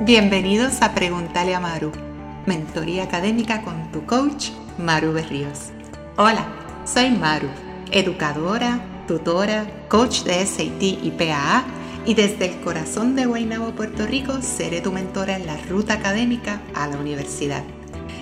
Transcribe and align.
Bienvenidos 0.00 0.82
a 0.82 0.94
Pregúntale 0.94 1.54
a 1.54 1.60
Maru, 1.60 1.92
mentoría 2.46 3.04
académica 3.04 3.62
con 3.62 3.92
tu 3.92 4.04
coach 4.04 4.48
Maru 4.76 5.12
Berríos. 5.12 5.70
Hola, 6.16 6.44
soy 6.84 7.10
Maru, 7.10 7.46
educadora, 7.92 8.80
tutora, 9.06 9.64
coach 9.88 10.22
de 10.24 10.44
SAT 10.44 10.82
y 10.82 11.12
PAA 11.16 11.64
y 12.04 12.14
desde 12.14 12.46
el 12.46 12.60
corazón 12.62 13.14
de 13.14 13.26
Guaynabo, 13.26 13.76
Puerto 13.76 14.04
Rico, 14.04 14.42
seré 14.42 14.80
tu 14.80 14.90
mentora 14.90 15.36
en 15.36 15.46
la 15.46 15.56
ruta 15.68 15.94
académica 15.94 16.60
a 16.74 16.88
la 16.88 16.96
universidad. 16.96 17.62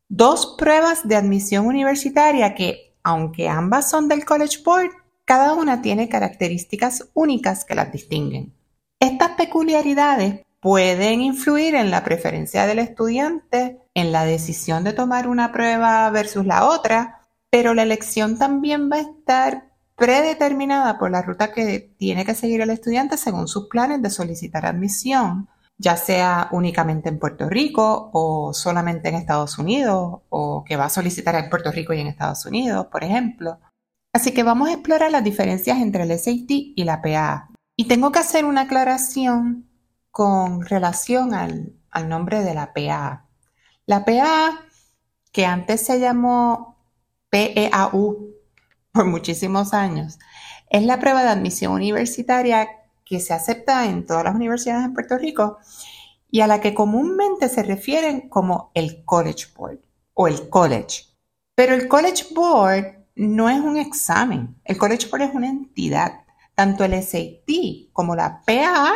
Dos 0.08 0.54
pruebas 0.58 1.08
de 1.08 1.16
admisión 1.16 1.66
universitaria 1.66 2.54
que, 2.54 2.96
aunque 3.02 3.48
ambas 3.48 3.88
son 3.90 4.08
del 4.08 4.24
College 4.24 4.58
Board, 4.64 4.90
cada 5.24 5.54
una 5.54 5.80
tiene 5.80 6.08
características 6.08 7.08
únicas 7.14 7.64
que 7.64 7.74
las 7.74 7.90
distinguen. 7.90 8.54
Estas 9.00 9.30
peculiaridades 9.30 10.42
pueden 10.60 11.20
influir 11.20 11.74
en 11.74 11.90
la 11.90 12.04
preferencia 12.04 12.66
del 12.66 12.78
estudiante, 12.78 13.80
en 13.94 14.12
la 14.12 14.24
decisión 14.24 14.84
de 14.84 14.92
tomar 14.92 15.28
una 15.28 15.52
prueba 15.52 16.08
versus 16.10 16.46
la 16.46 16.66
otra, 16.66 17.20
pero 17.50 17.74
la 17.74 17.82
elección 17.82 18.38
también 18.38 18.90
va 18.90 18.96
a 18.96 19.00
estar 19.00 19.73
predeterminada 19.96 20.98
por 20.98 21.10
la 21.10 21.22
ruta 21.22 21.52
que 21.52 21.94
tiene 21.98 22.24
que 22.24 22.34
seguir 22.34 22.60
el 22.60 22.70
estudiante 22.70 23.16
según 23.16 23.48
sus 23.48 23.68
planes 23.68 24.02
de 24.02 24.10
solicitar 24.10 24.66
admisión, 24.66 25.48
ya 25.78 25.96
sea 25.96 26.48
únicamente 26.52 27.08
en 27.08 27.18
Puerto 27.18 27.48
Rico 27.48 28.10
o 28.12 28.52
solamente 28.52 29.08
en 29.08 29.14
Estados 29.16 29.58
Unidos 29.58 30.22
o 30.28 30.64
que 30.64 30.76
va 30.76 30.86
a 30.86 30.90
solicitar 30.90 31.34
en 31.36 31.50
Puerto 31.50 31.70
Rico 31.70 31.92
y 31.92 32.00
en 32.00 32.08
Estados 32.08 32.44
Unidos, 32.46 32.86
por 32.90 33.04
ejemplo. 33.04 33.60
Así 34.12 34.32
que 34.32 34.42
vamos 34.42 34.68
a 34.68 34.72
explorar 34.74 35.10
las 35.10 35.24
diferencias 35.24 35.78
entre 35.78 36.04
el 36.04 36.18
SAT 36.18 36.48
y 36.48 36.84
la 36.84 37.02
PA. 37.02 37.50
Y 37.76 37.86
tengo 37.86 38.12
que 38.12 38.20
hacer 38.20 38.44
una 38.44 38.62
aclaración 38.62 39.68
con 40.10 40.62
relación 40.62 41.34
al, 41.34 41.72
al 41.90 42.08
nombre 42.08 42.42
de 42.42 42.54
la 42.54 42.72
PA. 42.72 43.26
La 43.86 44.04
PA, 44.04 44.60
que 45.32 45.44
antes 45.44 45.84
se 45.84 45.98
llamó 45.98 46.78
PEAU, 47.30 48.33
por 48.94 49.06
muchísimos 49.06 49.74
años, 49.74 50.20
es 50.70 50.84
la 50.84 51.00
prueba 51.00 51.24
de 51.24 51.30
admisión 51.30 51.72
universitaria 51.72 52.68
que 53.04 53.18
se 53.18 53.34
acepta 53.34 53.86
en 53.86 54.06
todas 54.06 54.24
las 54.24 54.36
universidades 54.36 54.84
en 54.84 54.94
Puerto 54.94 55.18
Rico 55.18 55.58
y 56.30 56.40
a 56.40 56.46
la 56.46 56.60
que 56.60 56.74
comúnmente 56.74 57.48
se 57.48 57.64
refieren 57.64 58.28
como 58.28 58.70
el 58.72 59.04
College 59.04 59.46
Board 59.56 59.80
o 60.14 60.28
el 60.28 60.48
College. 60.48 61.06
Pero 61.56 61.74
el 61.74 61.88
College 61.88 62.26
Board 62.34 63.06
no 63.16 63.50
es 63.50 63.60
un 63.60 63.76
examen, 63.76 64.56
el 64.64 64.78
College 64.78 65.08
Board 65.08 65.22
es 65.22 65.34
una 65.34 65.48
entidad. 65.48 66.20
Tanto 66.54 66.84
el 66.84 66.92
SAT 67.02 67.90
como 67.92 68.14
la 68.14 68.42
PAA 68.46 68.92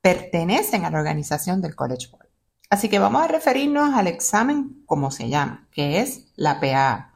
pertenecen 0.00 0.86
a 0.86 0.90
la 0.90 0.98
organización 0.98 1.60
del 1.60 1.76
College 1.76 2.08
Board. 2.10 2.30
Así 2.70 2.88
que 2.88 2.98
vamos 2.98 3.22
a 3.22 3.28
referirnos 3.28 3.94
al 3.94 4.06
examen 4.06 4.82
como 4.86 5.10
se 5.10 5.28
llama, 5.28 5.68
que 5.72 6.00
es 6.00 6.32
la 6.36 6.58
PAA. 6.58 7.15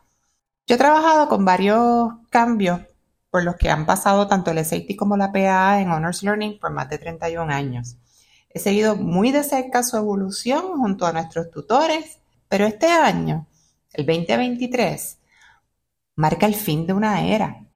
Yo 0.71 0.77
he 0.77 0.79
trabajado 0.79 1.29
con 1.29 1.45
varios 1.45 2.13
cambios 2.31 2.83
por 3.29 3.43
los 3.43 3.57
que 3.57 3.71
han 3.71 3.87
pasado 3.87 4.29
tanto 4.29 4.53
el 4.53 4.65
SAT 4.65 4.95
como 4.97 5.17
la 5.17 5.33
PA 5.33 5.81
en 5.81 5.91
Honors 5.91 6.23
Learning 6.23 6.61
por 6.61 6.71
más 6.71 6.89
de 6.89 6.97
31 6.97 7.53
años. 7.53 7.97
He 8.51 8.61
seguido 8.61 8.95
muy 8.95 9.33
de 9.33 9.43
cerca 9.43 9.83
su 9.83 9.97
evolución 9.97 10.79
junto 10.79 11.07
a 11.07 11.13
nuestros 11.13 11.51
tutores, 11.51 12.21
pero 12.49 12.67
este 12.67 12.87
año, 12.87 13.49
el 13.95 14.07
2023, 14.07 15.19
marca 16.15 16.47
el 16.47 16.55
fin 16.55 16.87
de 16.87 16.93
una 16.93 17.27
era. 17.27 17.67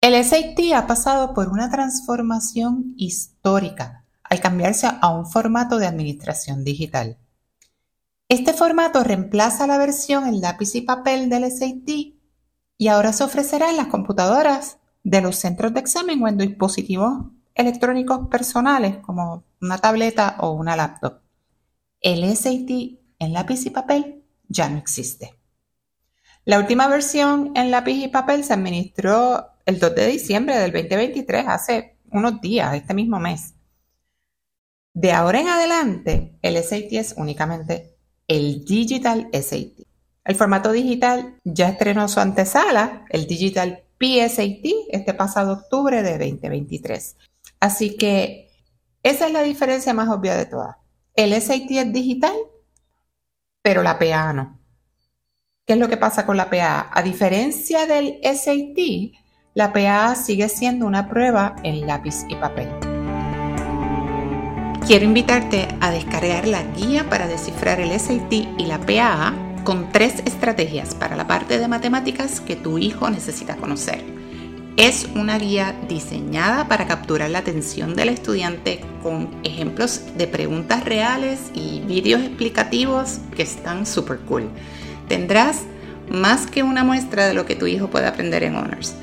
El 0.00 0.14
SAT 0.24 0.72
ha 0.72 0.86
pasado 0.86 1.34
por 1.34 1.48
una 1.48 1.68
transformación 1.68 2.94
histórica 2.96 4.04
al 4.22 4.38
cambiarse 4.38 4.86
a 4.86 5.08
un 5.08 5.26
formato 5.26 5.78
de 5.78 5.88
administración 5.88 6.62
digital. 6.62 7.18
Este 8.28 8.54
formato 8.54 9.04
reemplaza 9.04 9.66
la 9.66 9.76
versión 9.76 10.26
en 10.26 10.40
lápiz 10.40 10.74
y 10.74 10.80
papel 10.80 11.28
del 11.28 11.50
SAT 11.50 11.88
y 12.78 12.88
ahora 12.88 13.12
se 13.12 13.22
ofrecerá 13.22 13.68
en 13.68 13.76
las 13.76 13.88
computadoras 13.88 14.78
de 15.02 15.20
los 15.20 15.36
centros 15.36 15.74
de 15.74 15.80
examen 15.80 16.22
o 16.22 16.28
en 16.28 16.38
dispositivos 16.38 17.26
electrónicos 17.54 18.28
personales 18.28 18.96
como 18.98 19.44
una 19.60 19.76
tableta 19.76 20.36
o 20.40 20.52
una 20.52 20.74
laptop. 20.74 21.20
El 22.00 22.24
SAT 22.34 22.70
en 23.18 23.32
lápiz 23.34 23.66
y 23.66 23.70
papel 23.70 24.24
ya 24.48 24.70
no 24.70 24.78
existe. 24.78 25.38
La 26.46 26.58
última 26.58 26.88
versión 26.88 27.52
en 27.54 27.70
lápiz 27.70 28.02
y 28.02 28.08
papel 28.08 28.42
se 28.42 28.54
administró 28.54 29.50
el 29.66 29.78
2 29.78 29.94
de 29.94 30.06
diciembre 30.06 30.58
del 30.58 30.72
2023, 30.72 31.44
hace 31.46 31.98
unos 32.10 32.40
días, 32.40 32.74
este 32.74 32.94
mismo 32.94 33.18
mes. 33.18 33.54
De 34.94 35.12
ahora 35.12 35.40
en 35.40 35.48
adelante, 35.48 36.38
el 36.42 36.62
SAT 36.62 36.92
es 36.92 37.14
únicamente 37.16 37.93
el 38.28 38.64
Digital 38.64 39.28
SAT. 39.32 39.86
El 40.24 40.34
formato 40.36 40.72
digital 40.72 41.38
ya 41.44 41.68
estrenó 41.68 42.08
su 42.08 42.20
antesala, 42.20 43.04
el 43.10 43.26
Digital 43.26 43.84
PSAT, 43.98 44.64
este 44.90 45.14
pasado 45.14 45.52
octubre 45.52 46.02
de 46.02 46.12
2023. 46.12 47.16
Así 47.60 47.96
que 47.96 48.50
esa 49.02 49.26
es 49.26 49.32
la 49.32 49.42
diferencia 49.42 49.92
más 49.92 50.08
obvia 50.08 50.34
de 50.34 50.46
todas. 50.46 50.76
El 51.14 51.38
SAT 51.40 51.70
es 51.70 51.92
digital, 51.92 52.34
pero 53.62 53.82
la 53.82 53.98
PA 53.98 54.32
no. 54.32 54.60
¿Qué 55.66 55.74
es 55.74 55.78
lo 55.78 55.88
que 55.88 55.96
pasa 55.96 56.26
con 56.26 56.36
la 56.36 56.50
PA? 56.50 56.90
A 56.92 57.02
diferencia 57.02 57.86
del 57.86 58.18
SAT, 58.22 59.12
la 59.54 59.72
PA 59.72 60.14
sigue 60.14 60.48
siendo 60.48 60.86
una 60.86 61.08
prueba 61.08 61.56
en 61.62 61.86
lápiz 61.86 62.24
y 62.28 62.34
papel. 62.36 62.93
Quiero 64.86 65.06
invitarte 65.06 65.66
a 65.80 65.90
descargar 65.90 66.46
la 66.46 66.62
guía 66.62 67.08
para 67.08 67.26
descifrar 67.26 67.80
el 67.80 67.98
SAT 67.98 68.30
y 68.30 68.66
la 68.66 68.78
PAA 68.78 69.32
con 69.64 69.90
tres 69.90 70.22
estrategias 70.26 70.94
para 70.94 71.16
la 71.16 71.26
parte 71.26 71.58
de 71.58 71.68
matemáticas 71.68 72.42
que 72.42 72.54
tu 72.54 72.76
hijo 72.76 73.08
necesita 73.08 73.56
conocer. 73.56 74.04
Es 74.76 75.08
una 75.14 75.38
guía 75.38 75.74
diseñada 75.88 76.68
para 76.68 76.86
capturar 76.86 77.30
la 77.30 77.38
atención 77.38 77.96
del 77.96 78.10
estudiante 78.10 78.84
con 79.02 79.30
ejemplos 79.42 80.02
de 80.18 80.26
preguntas 80.26 80.84
reales 80.84 81.50
y 81.54 81.80
vídeos 81.80 82.20
explicativos 82.20 83.20
que 83.34 83.42
están 83.42 83.86
súper 83.86 84.18
cool. 84.18 84.50
Tendrás 85.08 85.62
más 86.10 86.46
que 86.46 86.62
una 86.62 86.84
muestra 86.84 87.26
de 87.26 87.32
lo 87.32 87.46
que 87.46 87.56
tu 87.56 87.66
hijo 87.66 87.88
puede 87.88 88.06
aprender 88.06 88.42
en 88.42 88.56
Honors. 88.56 88.94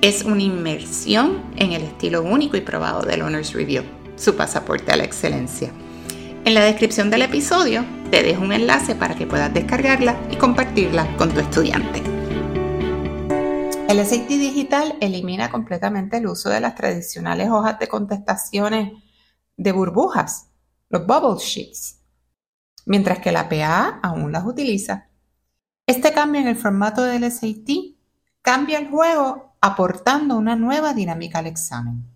Es 0.00 0.22
una 0.22 0.42
inmersión 0.42 1.42
en 1.56 1.72
el 1.72 1.82
estilo 1.82 2.22
único 2.22 2.56
y 2.56 2.60
probado 2.60 3.02
del 3.02 3.22
Honors 3.22 3.52
Review 3.52 3.82
su 4.16 4.36
pasaporte 4.36 4.92
a 4.92 4.96
la 4.96 5.04
excelencia. 5.04 5.72
En 6.44 6.54
la 6.54 6.62
descripción 6.62 7.10
del 7.10 7.22
episodio 7.22 7.84
te 8.10 8.22
dejo 8.22 8.42
un 8.42 8.52
enlace 8.52 8.94
para 8.94 9.14
que 9.14 9.26
puedas 9.26 9.52
descargarla 9.52 10.16
y 10.30 10.36
compartirla 10.36 11.16
con 11.16 11.32
tu 11.32 11.40
estudiante. 11.40 12.02
El 13.88 14.04
SAT 14.04 14.28
digital 14.28 14.96
elimina 15.00 15.50
completamente 15.50 16.16
el 16.16 16.26
uso 16.26 16.50
de 16.50 16.60
las 16.60 16.74
tradicionales 16.74 17.48
hojas 17.50 17.78
de 17.78 17.86
contestaciones 17.86 18.92
de 19.56 19.72
burbujas, 19.72 20.48
los 20.90 21.06
bubble 21.06 21.38
sheets. 21.38 22.00
mientras 22.86 23.20
que 23.20 23.32
la 23.32 23.48
PA 23.48 24.00
aún 24.02 24.30
las 24.30 24.44
utiliza. 24.44 25.08
Este 25.86 26.12
cambio 26.12 26.42
en 26.42 26.48
el 26.48 26.56
formato 26.56 27.02
del 27.02 27.30
SAT 27.30 27.96
cambia 28.42 28.78
el 28.78 28.90
juego 28.90 29.56
aportando 29.60 30.36
una 30.36 30.56
nueva 30.56 30.92
dinámica 30.92 31.38
al 31.38 31.46
examen. 31.46 32.13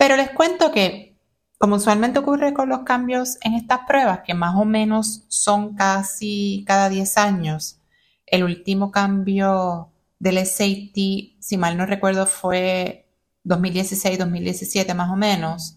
Pero 0.00 0.16
les 0.16 0.30
cuento 0.30 0.72
que, 0.72 1.14
como 1.58 1.76
usualmente 1.76 2.20
ocurre 2.20 2.54
con 2.54 2.70
los 2.70 2.84
cambios 2.84 3.36
en 3.42 3.52
estas 3.52 3.80
pruebas, 3.86 4.20
que 4.24 4.32
más 4.32 4.56
o 4.56 4.64
menos 4.64 5.26
son 5.28 5.74
casi 5.74 6.64
cada 6.66 6.88
10 6.88 7.18
años, 7.18 7.82
el 8.24 8.42
último 8.44 8.90
cambio 8.92 9.92
del 10.18 10.38
SAT, 10.38 10.96
si 11.38 11.58
mal 11.58 11.76
no 11.76 11.84
recuerdo, 11.84 12.26
fue 12.26 13.10
2016-2017 13.44 14.94
más 14.94 15.10
o 15.10 15.16
menos, 15.16 15.76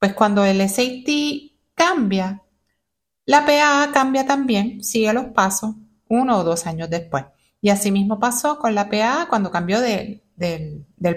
pues 0.00 0.12
cuando 0.12 0.44
el 0.44 0.68
SAT 0.68 1.52
cambia, 1.76 2.42
la 3.26 3.46
PA 3.46 3.90
cambia 3.94 4.26
también, 4.26 4.82
sigue 4.82 5.12
los 5.12 5.26
pasos 5.26 5.76
uno 6.08 6.38
o 6.38 6.42
dos 6.42 6.66
años 6.66 6.90
después. 6.90 7.26
Y 7.60 7.68
así 7.68 7.92
mismo 7.92 8.18
pasó 8.18 8.58
con 8.58 8.74
la 8.74 8.90
PA 8.90 9.26
cuando 9.28 9.52
cambió 9.52 9.80
del 9.80 10.20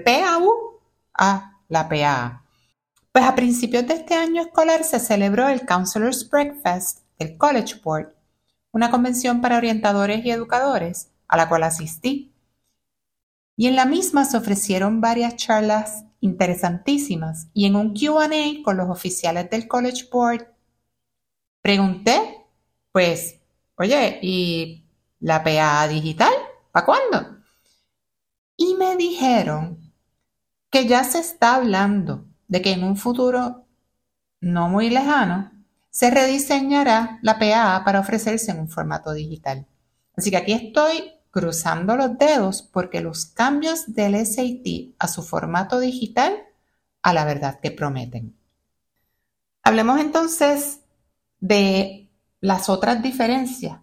PAU 0.06 0.80
a 1.16 1.50
la 1.74 1.90
PA. 1.90 2.46
Pues 3.12 3.26
a 3.26 3.36
principios 3.36 3.86
de 3.88 3.96
este 3.96 4.14
año 4.14 4.42
escolar 4.42 4.84
se 4.84 5.00
celebró 5.00 5.50
el 5.50 5.66
Counselor's 5.66 6.30
Breakfast 6.30 7.00
del 7.18 7.36
College 7.38 7.82
Board, 7.84 8.16
una 8.72 8.90
convención 8.92 9.42
para 9.42 9.58
orientadores 9.58 10.24
y 10.24 10.32
educadores 10.32 11.10
a 11.28 11.36
la 11.36 11.50
cual 11.50 11.64
asistí. 11.64 12.32
Y 13.56 13.68
en 13.68 13.76
la 13.76 13.86
misma 13.86 14.24
se 14.26 14.38
ofrecieron 14.38 15.02
varias 15.02 15.36
charlas 15.36 16.06
interesantísimas 16.22 17.48
y 17.54 17.66
en 17.66 17.76
un 17.76 17.94
QA 17.94 18.30
con 18.64 18.78
los 18.78 18.90
oficiales 18.90 19.50
del 19.50 19.68
College 19.68 20.08
Board 20.12 20.48
pregunté, 21.62 22.46
pues, 22.92 23.40
oye, 23.76 24.20
¿y 24.22 24.86
la 25.20 25.44
PA 25.44 25.88
digital, 25.88 26.34
¿para 26.72 26.86
cuándo? 26.86 27.38
Y 28.58 28.76
me 28.76 28.96
dijeron 28.96 29.83
que 30.74 30.88
ya 30.88 31.04
se 31.04 31.20
está 31.20 31.54
hablando 31.54 32.26
de 32.48 32.64
que 32.64 32.72
en 32.72 32.84
un 32.84 32.98
futuro 32.98 33.68
no 34.42 34.70
muy 34.70 34.90
lejano 34.90 35.52
se 35.92 36.10
rediseñará 36.10 37.20
la 37.22 37.38
PA 37.38 37.84
para 37.86 38.00
ofrecerse 38.00 38.50
en 38.50 38.60
un 38.60 38.70
formato 38.70 39.14
digital. 39.14 39.68
Así 40.18 40.32
que 40.32 40.38
aquí 40.38 40.52
estoy 40.52 41.12
cruzando 41.30 41.96
los 41.96 42.18
dedos 42.18 42.64
porque 42.64 43.02
los 43.02 43.28
cambios 43.28 43.94
del 43.94 44.16
SAT 44.26 44.96
a 44.98 45.08
su 45.08 45.22
formato 45.22 45.80
digital 45.80 46.42
a 47.04 47.14
la 47.14 47.24
verdad 47.24 47.60
que 47.60 47.70
prometen. 47.70 48.36
Hablemos 49.62 50.00
entonces 50.00 50.80
de 51.40 52.10
las 52.42 52.68
otras 52.68 53.04
diferencias 53.04 53.80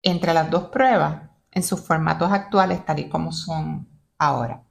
entre 0.00 0.32
las 0.32 0.50
dos 0.50 0.70
pruebas 0.70 1.28
en 1.50 1.62
sus 1.62 1.82
formatos 1.82 2.32
actuales 2.32 2.86
tal 2.86 3.00
y 3.00 3.10
como 3.10 3.32
son 3.32 3.86
ahora. 4.16 4.65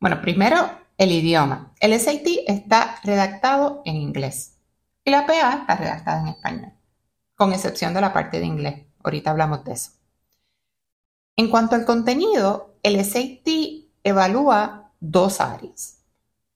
Bueno, 0.00 0.22
primero 0.22 0.56
el 0.96 1.12
idioma. 1.12 1.74
El 1.78 1.98
SAT 1.98 2.26
está 2.46 2.96
redactado 3.04 3.82
en 3.84 3.96
inglés 3.96 4.56
y 5.04 5.10
la 5.10 5.26
PA 5.26 5.58
está 5.60 5.76
redactada 5.76 6.20
en 6.22 6.28
español, 6.28 6.72
con 7.36 7.52
excepción 7.52 7.92
de 7.92 8.00
la 8.00 8.12
parte 8.12 8.40
de 8.40 8.46
inglés. 8.46 8.86
Ahorita 9.04 9.30
hablamos 9.30 9.62
de 9.64 9.72
eso. 9.72 9.90
En 11.36 11.50
cuanto 11.50 11.74
al 11.74 11.84
contenido, 11.84 12.74
el 12.82 13.04
SAT 13.04 13.46
evalúa 14.02 14.92
dos 15.00 15.40
áreas. 15.40 15.98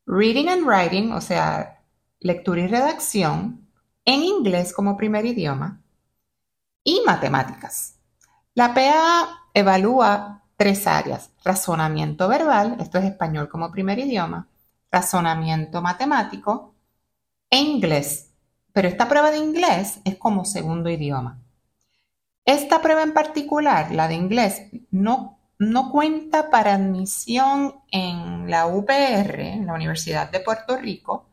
Reading 0.06 0.48
and 0.48 0.66
Writing, 0.66 1.12
o 1.12 1.20
sea, 1.20 1.82
lectura 2.20 2.62
y 2.62 2.66
redacción, 2.66 3.68
en 4.06 4.22
inglés 4.22 4.72
como 4.72 4.96
primer 4.96 5.26
idioma, 5.26 5.82
y 6.82 7.02
matemáticas. 7.06 7.96
La 8.54 8.72
PA 8.74 9.48
evalúa 9.54 10.43
tres 10.56 10.86
áreas, 10.86 11.30
razonamiento 11.44 12.28
verbal, 12.28 12.76
esto 12.80 12.98
es 12.98 13.04
español 13.04 13.48
como 13.48 13.70
primer 13.70 13.98
idioma, 13.98 14.48
razonamiento 14.90 15.82
matemático 15.82 16.74
e 17.50 17.58
inglés. 17.58 18.30
Pero 18.72 18.88
esta 18.88 19.08
prueba 19.08 19.30
de 19.30 19.38
inglés 19.38 20.00
es 20.04 20.16
como 20.16 20.44
segundo 20.44 20.90
idioma. 20.90 21.40
Esta 22.44 22.82
prueba 22.82 23.02
en 23.02 23.14
particular, 23.14 23.90
la 23.92 24.08
de 24.08 24.14
inglés, 24.14 24.62
no, 24.90 25.38
no 25.58 25.90
cuenta 25.90 26.50
para 26.50 26.74
admisión 26.74 27.76
en 27.90 28.50
la 28.50 28.66
UPR, 28.66 29.40
en 29.40 29.66
la 29.66 29.74
Universidad 29.74 30.30
de 30.30 30.40
Puerto 30.40 30.76
Rico, 30.76 31.28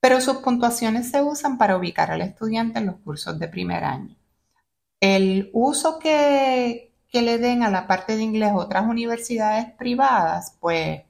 pero 0.00 0.20
sus 0.20 0.38
puntuaciones 0.38 1.10
se 1.10 1.22
usan 1.22 1.56
para 1.56 1.76
ubicar 1.78 2.10
al 2.10 2.20
estudiante 2.20 2.78
en 2.78 2.86
los 2.86 2.96
cursos 2.96 3.38
de 3.38 3.48
primer 3.48 3.84
año. 3.84 4.16
El 5.00 5.50
uso 5.54 5.98
que, 5.98 6.93
le 7.22 7.38
den 7.38 7.62
a 7.62 7.70
la 7.70 7.86
parte 7.86 8.16
de 8.16 8.22
inglés 8.22 8.52
otras 8.54 8.86
universidades 8.86 9.72
privadas, 9.74 10.56
pues, 10.60 11.02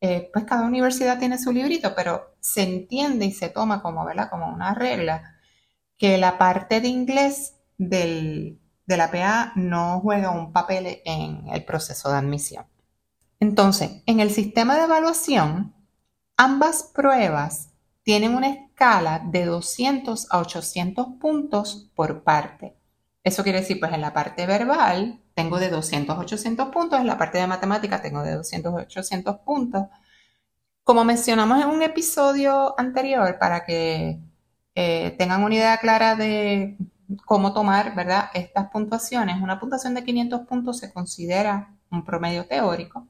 eh, 0.00 0.30
pues 0.32 0.44
cada 0.44 0.66
universidad 0.66 1.18
tiene 1.18 1.38
su 1.38 1.52
librito, 1.52 1.94
pero 1.94 2.36
se 2.40 2.62
entiende 2.62 3.26
y 3.26 3.32
se 3.32 3.48
toma 3.48 3.82
como, 3.82 4.04
¿verdad? 4.04 4.30
como 4.30 4.48
una 4.48 4.74
regla 4.74 5.36
que 5.98 6.18
la 6.18 6.38
parte 6.38 6.80
de 6.80 6.88
inglés 6.88 7.56
del, 7.76 8.60
de 8.86 8.96
la 8.96 9.10
PA 9.10 9.52
no 9.56 10.00
juega 10.00 10.30
un 10.30 10.52
papel 10.52 11.02
en 11.04 11.48
el 11.48 11.64
proceso 11.64 12.10
de 12.10 12.18
admisión. 12.18 12.64
Entonces, 13.40 14.02
en 14.06 14.20
el 14.20 14.30
sistema 14.30 14.76
de 14.76 14.84
evaluación, 14.84 15.74
ambas 16.36 16.84
pruebas 16.94 17.68
tienen 18.02 18.34
una 18.34 18.48
escala 18.48 19.22
de 19.26 19.44
200 19.44 20.28
a 20.30 20.38
800 20.38 21.06
puntos 21.20 21.90
por 21.94 22.22
parte. 22.22 22.77
Eso 23.28 23.42
quiere 23.42 23.60
decir, 23.60 23.78
pues 23.78 23.92
en 23.92 24.00
la 24.00 24.14
parte 24.14 24.46
verbal 24.46 25.20
tengo 25.34 25.58
de 25.58 25.68
200 25.68 26.16
a 26.16 26.20
800 26.20 26.68
puntos, 26.70 26.98
en 26.98 27.06
la 27.06 27.18
parte 27.18 27.36
de 27.36 27.46
matemáticas 27.46 28.00
tengo 28.00 28.22
de 28.22 28.34
200 28.34 28.72
a 28.72 28.76
800 28.76 29.36
puntos. 29.40 29.84
Como 30.82 31.04
mencionamos 31.04 31.62
en 31.62 31.68
un 31.68 31.82
episodio 31.82 32.74
anterior, 32.80 33.36
para 33.38 33.66
que 33.66 34.18
eh, 34.74 35.14
tengan 35.18 35.44
una 35.44 35.54
idea 35.56 35.76
clara 35.76 36.16
de 36.16 36.78
cómo 37.26 37.52
tomar, 37.52 37.94
¿verdad? 37.94 38.30
Estas 38.32 38.70
puntuaciones. 38.70 39.42
Una 39.42 39.60
puntuación 39.60 39.94
de 39.94 40.04
500 40.04 40.40
puntos 40.46 40.78
se 40.78 40.90
considera 40.90 41.76
un 41.90 42.06
promedio 42.06 42.46
teórico. 42.46 43.08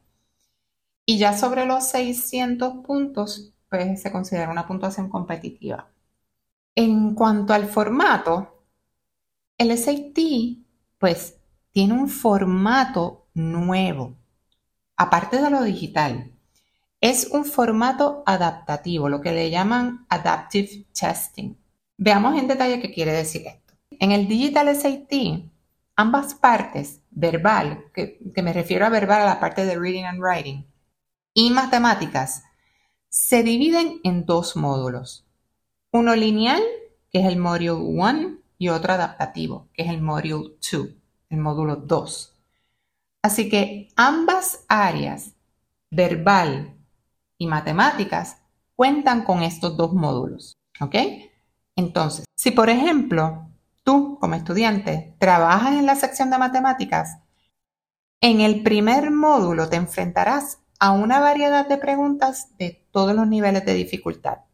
Y 1.07 1.19
ya 1.19 1.39
sobre 1.39 1.65
los 1.65 1.85
600 1.91 2.85
puntos, 2.85 3.53
pues 3.71 4.03
se 4.03 4.11
considera 4.11 4.51
una 4.51 4.67
puntuación 4.67 5.09
competitiva. 5.09 5.89
En 6.75 7.15
cuanto 7.15 7.55
al 7.55 7.67
formato, 7.67 8.58
el 9.59 9.77
SAT, 9.77 10.19
pues, 10.99 11.37
tiene 11.73 11.95
un 11.95 12.09
formato 12.09 13.27
nuevo, 13.35 14.17
aparte 14.97 15.43
de 15.43 15.51
lo 15.51 15.63
digital. 15.63 16.33
Es 17.01 17.29
un 17.31 17.45
formato 17.45 18.23
adaptativo, 18.27 19.09
lo 19.09 19.21
que 19.21 19.33
le 19.33 19.51
llaman 19.51 20.07
Adaptive 20.09 20.87
Testing. 20.93 21.57
Veamos 21.97 22.39
en 22.39 22.49
detalle 22.49 22.81
qué 22.81 22.93
quiere 22.93 23.13
decir 23.13 23.43
esto. 23.47 23.75
En 23.91 24.13
el 24.13 24.29
Digital 24.29 24.75
SAT, 24.75 25.51
ambas 25.97 26.35
partes, 26.35 27.01
verbal, 27.11 27.87
que, 27.93 28.21
me 28.43 28.53
refiero 28.53 28.87
a 28.87 28.91
verbal 28.91 29.23
a 29.23 29.27
la 29.27 29.41
parte 29.41 29.67
de 29.67 29.79
Reading 29.79 30.05
and 30.05 30.21
Writing, 30.21 30.67
y 31.35 31.51
matemáticas, 31.51 32.45
se 33.09 33.43
dividen 33.43 34.01
en 34.05 34.25
dos 34.25 34.57
módulos. 34.57 35.27
Uno 35.91 36.15
lineal, 36.15 36.63
que 37.11 37.21
es 37.21 37.27
el 37.27 37.37
Module 37.37 37.73
1, 37.73 38.38
y 38.59 38.69
otro 38.69 38.93
adaptativo, 38.93 39.69
que 39.73 39.85
es 39.85 39.91
el 39.91 40.03
Module 40.03 40.57
2, 40.61 40.89
el 41.31 41.39
módulo 41.39 41.77
2. 41.77 42.35
Así 43.23 43.49
que 43.49 43.89
ambas 43.97 44.65
áreas, 44.69 45.33
verbal 45.91 46.77
y 47.39 47.47
matemáticas, 47.47 48.39
cuentan 48.75 49.23
con 49.23 49.43
estos 49.43 49.77
dos 49.77 49.93
módulos. 49.93 50.57
¿Ok? 50.81 50.95
Entonces, 51.77 52.25
si 52.37 52.51
por 52.51 52.69
ejemplo 52.69 53.49
tú 53.85 54.19
como 54.21 54.35
estudiante 54.35 55.17
trabajas 55.19 55.75
en 55.75 55.87
la 55.87 55.97
sección 55.97 56.31
de 56.31 56.39
matemáticas, 56.39 57.19
en 58.21 58.41
el 58.41 58.63
primer 58.63 59.11
módulo 59.11 59.69
te 59.69 59.77
enfrentarás 59.77 60.59
a 60.81 60.93
una 60.93 61.21
variedad 61.21 61.69
de 61.69 61.79
preguntas 61.79 62.57
de 62.59 62.85
todos 62.91 63.15
los 63.15 63.27
niveles 63.27 63.65
de 63.65 63.75
dificultad 63.75 64.48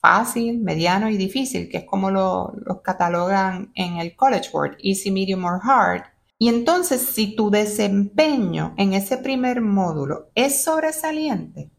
fácil, 0.00 0.58
mediano 0.60 1.08
y 1.10 1.16
difícil, 1.16 1.68
que 1.68 1.78
es 1.78 1.84
como 1.84 2.10
lo, 2.10 2.54
catalogan 2.82 3.70
en 3.74 3.96
el 3.98 4.16
College 4.16 4.50
Board, 4.52 4.76
easy, 4.82 5.10
medium 5.10 5.44
or 5.44 5.60
hard. 5.62 6.04
Y 6.38 6.48
entonces, 6.48 7.02
si 7.02 7.36
tu 7.36 7.50
desempeño 7.50 8.74
en 8.78 8.94
ese 8.94 9.18
primer 9.18 9.60
módulo 9.60 10.30
es 10.34 10.64
sobresaliente, 10.64 11.70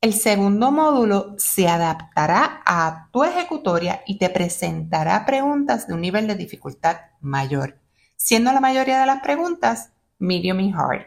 el 0.00 0.14
segundo 0.14 0.70
módulo 0.70 1.34
se 1.38 1.66
adaptará 1.66 2.62
a 2.64 3.08
tu 3.12 3.24
ejecutoria 3.24 4.02
y 4.06 4.18
te 4.18 4.30
presentará 4.30 5.26
preguntas 5.26 5.88
de 5.88 5.94
un 5.94 6.00
nivel 6.00 6.28
de 6.28 6.36
dificultad 6.36 6.96
mayor, 7.20 7.80
siendo 8.16 8.52
la 8.52 8.60
mayoría 8.60 9.00
de 9.00 9.06
las 9.06 9.22
preguntas 9.22 9.90
medium 10.18 10.60
y 10.60 10.72
hard. 10.72 11.06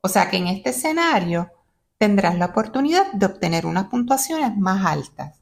O 0.00 0.08
sea 0.08 0.28
que 0.28 0.38
en 0.38 0.48
este 0.48 0.70
escenario 0.70 1.50
tendrás 1.98 2.36
la 2.38 2.46
oportunidad 2.46 3.12
de 3.12 3.26
obtener 3.26 3.66
unas 3.66 3.86
puntuaciones 3.86 4.56
más 4.56 4.84
altas. 4.84 5.40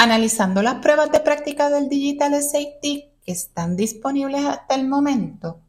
Analizando 0.00 0.62
las 0.62 0.76
pruebas 0.76 1.10
de 1.10 1.18
práctica 1.18 1.70
del 1.70 1.88
Digital 1.88 2.32
SAT 2.40 2.80
que 2.80 3.32
están 3.32 3.74
disponibles 3.74 4.44
hasta 4.44 4.76
el 4.76 4.86
momento, 4.86 5.60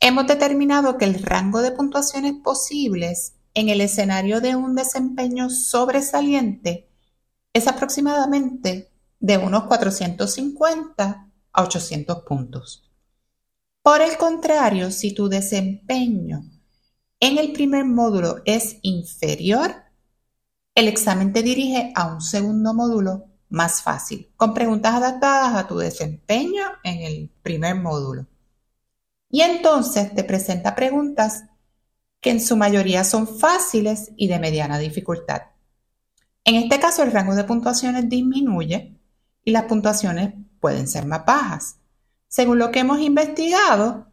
hemos 0.00 0.26
determinado 0.26 0.96
que 0.96 1.04
el 1.04 1.22
rango 1.22 1.60
de 1.60 1.72
puntuaciones 1.72 2.32
posibles 2.42 3.34
en 3.52 3.68
el 3.68 3.82
escenario 3.82 4.40
de 4.40 4.56
un 4.56 4.74
desempeño 4.74 5.50
sobresaliente 5.50 6.88
es 7.52 7.68
aproximadamente 7.68 8.90
de 9.20 9.36
unos 9.36 9.64
450 9.64 11.28
a 11.52 11.62
800 11.62 12.22
puntos. 12.22 12.90
Por 13.82 14.00
el 14.00 14.16
contrario, 14.16 14.90
si 14.90 15.12
tu 15.12 15.28
desempeño 15.28 16.46
en 17.20 17.36
el 17.36 17.52
primer 17.52 17.84
módulo 17.84 18.36
es 18.46 18.78
inferior, 18.80 19.91
el 20.74 20.88
examen 20.88 21.32
te 21.32 21.42
dirige 21.42 21.92
a 21.94 22.06
un 22.06 22.20
segundo 22.20 22.74
módulo 22.74 23.26
más 23.48 23.82
fácil, 23.82 24.30
con 24.36 24.54
preguntas 24.54 24.94
adaptadas 24.94 25.54
a 25.54 25.66
tu 25.66 25.76
desempeño 25.76 26.62
en 26.82 27.02
el 27.02 27.30
primer 27.42 27.76
módulo. 27.76 28.26
Y 29.28 29.42
entonces 29.42 30.14
te 30.14 30.24
presenta 30.24 30.74
preguntas 30.74 31.44
que 32.20 32.30
en 32.30 32.40
su 32.40 32.56
mayoría 32.56 33.04
son 33.04 33.26
fáciles 33.26 34.12
y 34.16 34.28
de 34.28 34.38
mediana 34.38 34.78
dificultad. 34.78 35.42
En 36.44 36.54
este 36.54 36.80
caso, 36.80 37.02
el 37.02 37.12
rango 37.12 37.34
de 37.34 37.44
puntuaciones 37.44 38.08
disminuye 38.08 38.96
y 39.44 39.50
las 39.50 39.64
puntuaciones 39.64 40.34
pueden 40.60 40.88
ser 40.88 41.06
más 41.06 41.24
bajas. 41.26 41.76
Según 42.28 42.58
lo 42.58 42.70
que 42.70 42.80
hemos 42.80 43.00
investigado, 43.00 44.06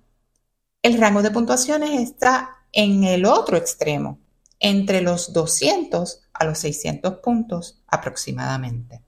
el 0.81 0.97
rango 0.97 1.21
de 1.21 1.31
puntuaciones 1.31 1.99
está 2.01 2.57
en 2.71 3.03
el 3.03 3.25
otro 3.25 3.57
extremo, 3.57 4.19
entre 4.59 5.01
los 5.01 5.33
200 5.33 6.28
a 6.39 6.45
los 6.45 6.57
600 6.59 7.19
puntos 7.19 7.83
aproximadamente. 7.87 9.03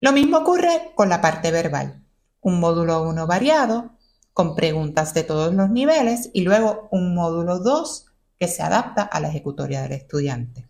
Lo 0.00 0.12
mismo 0.12 0.38
ocurre 0.38 0.92
con 0.94 1.08
la 1.08 1.20
parte 1.20 1.50
verbal. 1.50 2.02
Un 2.40 2.60
módulo 2.60 3.02
1 3.02 3.26
variado, 3.26 3.92
con 4.32 4.54
preguntas 4.54 5.14
de 5.14 5.24
todos 5.24 5.54
los 5.54 5.70
niveles, 5.70 6.30
y 6.32 6.42
luego 6.42 6.88
un 6.90 7.14
módulo 7.14 7.58
2 7.58 8.06
que 8.38 8.48
se 8.48 8.62
adapta 8.62 9.02
a 9.02 9.20
la 9.20 9.28
ejecutoria 9.28 9.82
del 9.82 9.92
estudiante. 9.92 10.68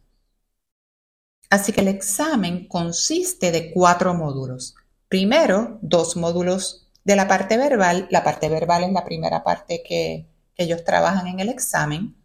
Así 1.51 1.73
que 1.73 1.81
el 1.81 1.89
examen 1.89 2.69
consiste 2.69 3.53
de 3.53 3.71
cuatro 3.71 4.15
módulos. 4.15 4.75
Primero, 5.09 5.79
dos 5.81 6.17
módulos 6.17 6.89
de 7.05 7.17
la 7.17 7.27
parte 7.27 7.57
verbal. 7.57 8.07
La 8.11 8.23
parte 8.23 8.49
verbal 8.49 8.85
es 8.85 8.93
la 8.93 9.05
primera 9.05 9.43
parte 9.43 9.83
que, 9.87 10.27
ellos 10.61 10.83
trabajan 10.83 11.29
en 11.29 11.39
el 11.39 11.51
examen. 11.51 12.17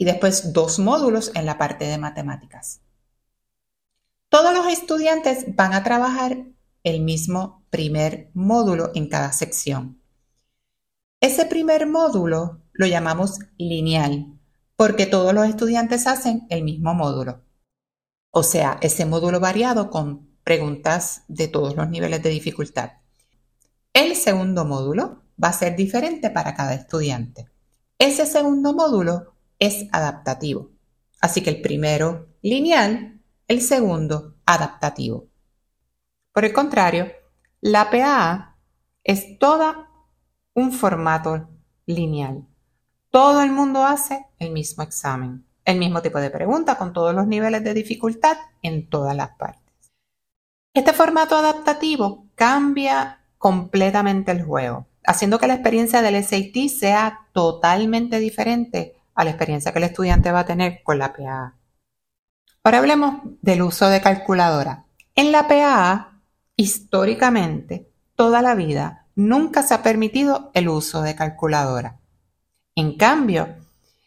Y 0.00 0.06
después 0.06 0.54
dos 0.54 0.78
módulos 0.78 1.30
en 1.34 1.44
la 1.44 1.58
parte 1.58 1.84
de 1.84 1.98
matemáticas. 1.98 2.80
Todos 4.30 4.54
los 4.54 4.66
estudiantes 4.66 5.54
van 5.54 5.74
a 5.74 5.84
trabajar 5.84 6.46
el 6.84 7.02
mismo 7.02 7.66
primer 7.68 8.30
módulo 8.32 8.92
en 8.94 9.10
cada 9.10 9.30
sección. 9.32 10.00
Ese 11.20 11.44
primer 11.44 11.86
módulo 11.86 12.62
lo 12.72 12.86
llamamos 12.86 13.40
lineal 13.58 14.38
porque 14.74 15.04
todos 15.04 15.34
los 15.34 15.46
estudiantes 15.46 16.06
hacen 16.06 16.46
el 16.48 16.64
mismo 16.64 16.94
módulo. 16.94 17.42
O 18.30 18.42
sea, 18.42 18.78
ese 18.80 19.04
módulo 19.04 19.38
variado 19.38 19.90
con 19.90 20.30
preguntas 20.44 21.24
de 21.28 21.46
todos 21.46 21.76
los 21.76 21.90
niveles 21.90 22.22
de 22.22 22.30
dificultad. 22.30 22.92
El 23.92 24.16
segundo 24.16 24.64
módulo 24.64 25.24
va 25.36 25.48
a 25.48 25.52
ser 25.52 25.76
diferente 25.76 26.30
para 26.30 26.54
cada 26.54 26.72
estudiante. 26.72 27.50
Ese 27.98 28.24
segundo 28.24 28.72
módulo 28.72 29.34
es 29.60 29.86
adaptativo. 29.92 30.70
Así 31.20 31.42
que 31.42 31.50
el 31.50 31.60
primero 31.60 32.26
lineal, 32.42 33.20
el 33.46 33.60
segundo 33.60 34.34
adaptativo. 34.44 35.28
Por 36.32 36.44
el 36.44 36.52
contrario, 36.52 37.12
la 37.60 37.90
PAA 37.90 38.56
es 39.04 39.38
toda 39.38 39.88
un 40.54 40.72
formato 40.72 41.48
lineal. 41.86 42.48
Todo 43.10 43.42
el 43.42 43.52
mundo 43.52 43.84
hace 43.84 44.26
el 44.40 44.50
mismo 44.50 44.82
examen 44.82 45.46
el 45.64 45.78
mismo 45.78 46.02
tipo 46.02 46.18
de 46.20 46.30
pregunta 46.30 46.76
con 46.76 46.92
todos 46.92 47.14
los 47.14 47.26
niveles 47.26 47.62
de 47.64 47.74
dificultad 47.74 48.36
en 48.62 48.88
todas 48.88 49.16
las 49.16 49.30
partes. 49.36 49.62
Este 50.74 50.92
formato 50.92 51.36
adaptativo 51.36 52.26
cambia 52.34 53.20
completamente 53.38 54.32
el 54.32 54.42
juego, 54.42 54.86
haciendo 55.04 55.38
que 55.38 55.46
la 55.46 55.54
experiencia 55.54 56.02
del 56.02 56.22
SAT 56.22 56.68
sea 56.68 57.28
totalmente 57.32 58.18
diferente 58.18 58.99
a 59.20 59.24
la 59.24 59.30
experiencia 59.30 59.72
que 59.72 59.78
el 59.78 59.84
estudiante 59.84 60.32
va 60.32 60.40
a 60.40 60.46
tener 60.46 60.82
con 60.82 60.98
la 60.98 61.12
PAA. 61.12 61.54
Ahora 62.64 62.78
hablemos 62.78 63.20
del 63.42 63.60
uso 63.60 63.90
de 63.90 64.00
calculadora. 64.00 64.86
En 65.14 65.30
la 65.30 65.46
PAA, 65.46 66.22
históricamente, 66.56 67.90
toda 68.16 68.40
la 68.40 68.54
vida, 68.54 69.04
nunca 69.14 69.62
se 69.62 69.74
ha 69.74 69.82
permitido 69.82 70.50
el 70.54 70.70
uso 70.70 71.02
de 71.02 71.14
calculadora. 71.16 72.00
En 72.74 72.96
cambio, 72.96 73.56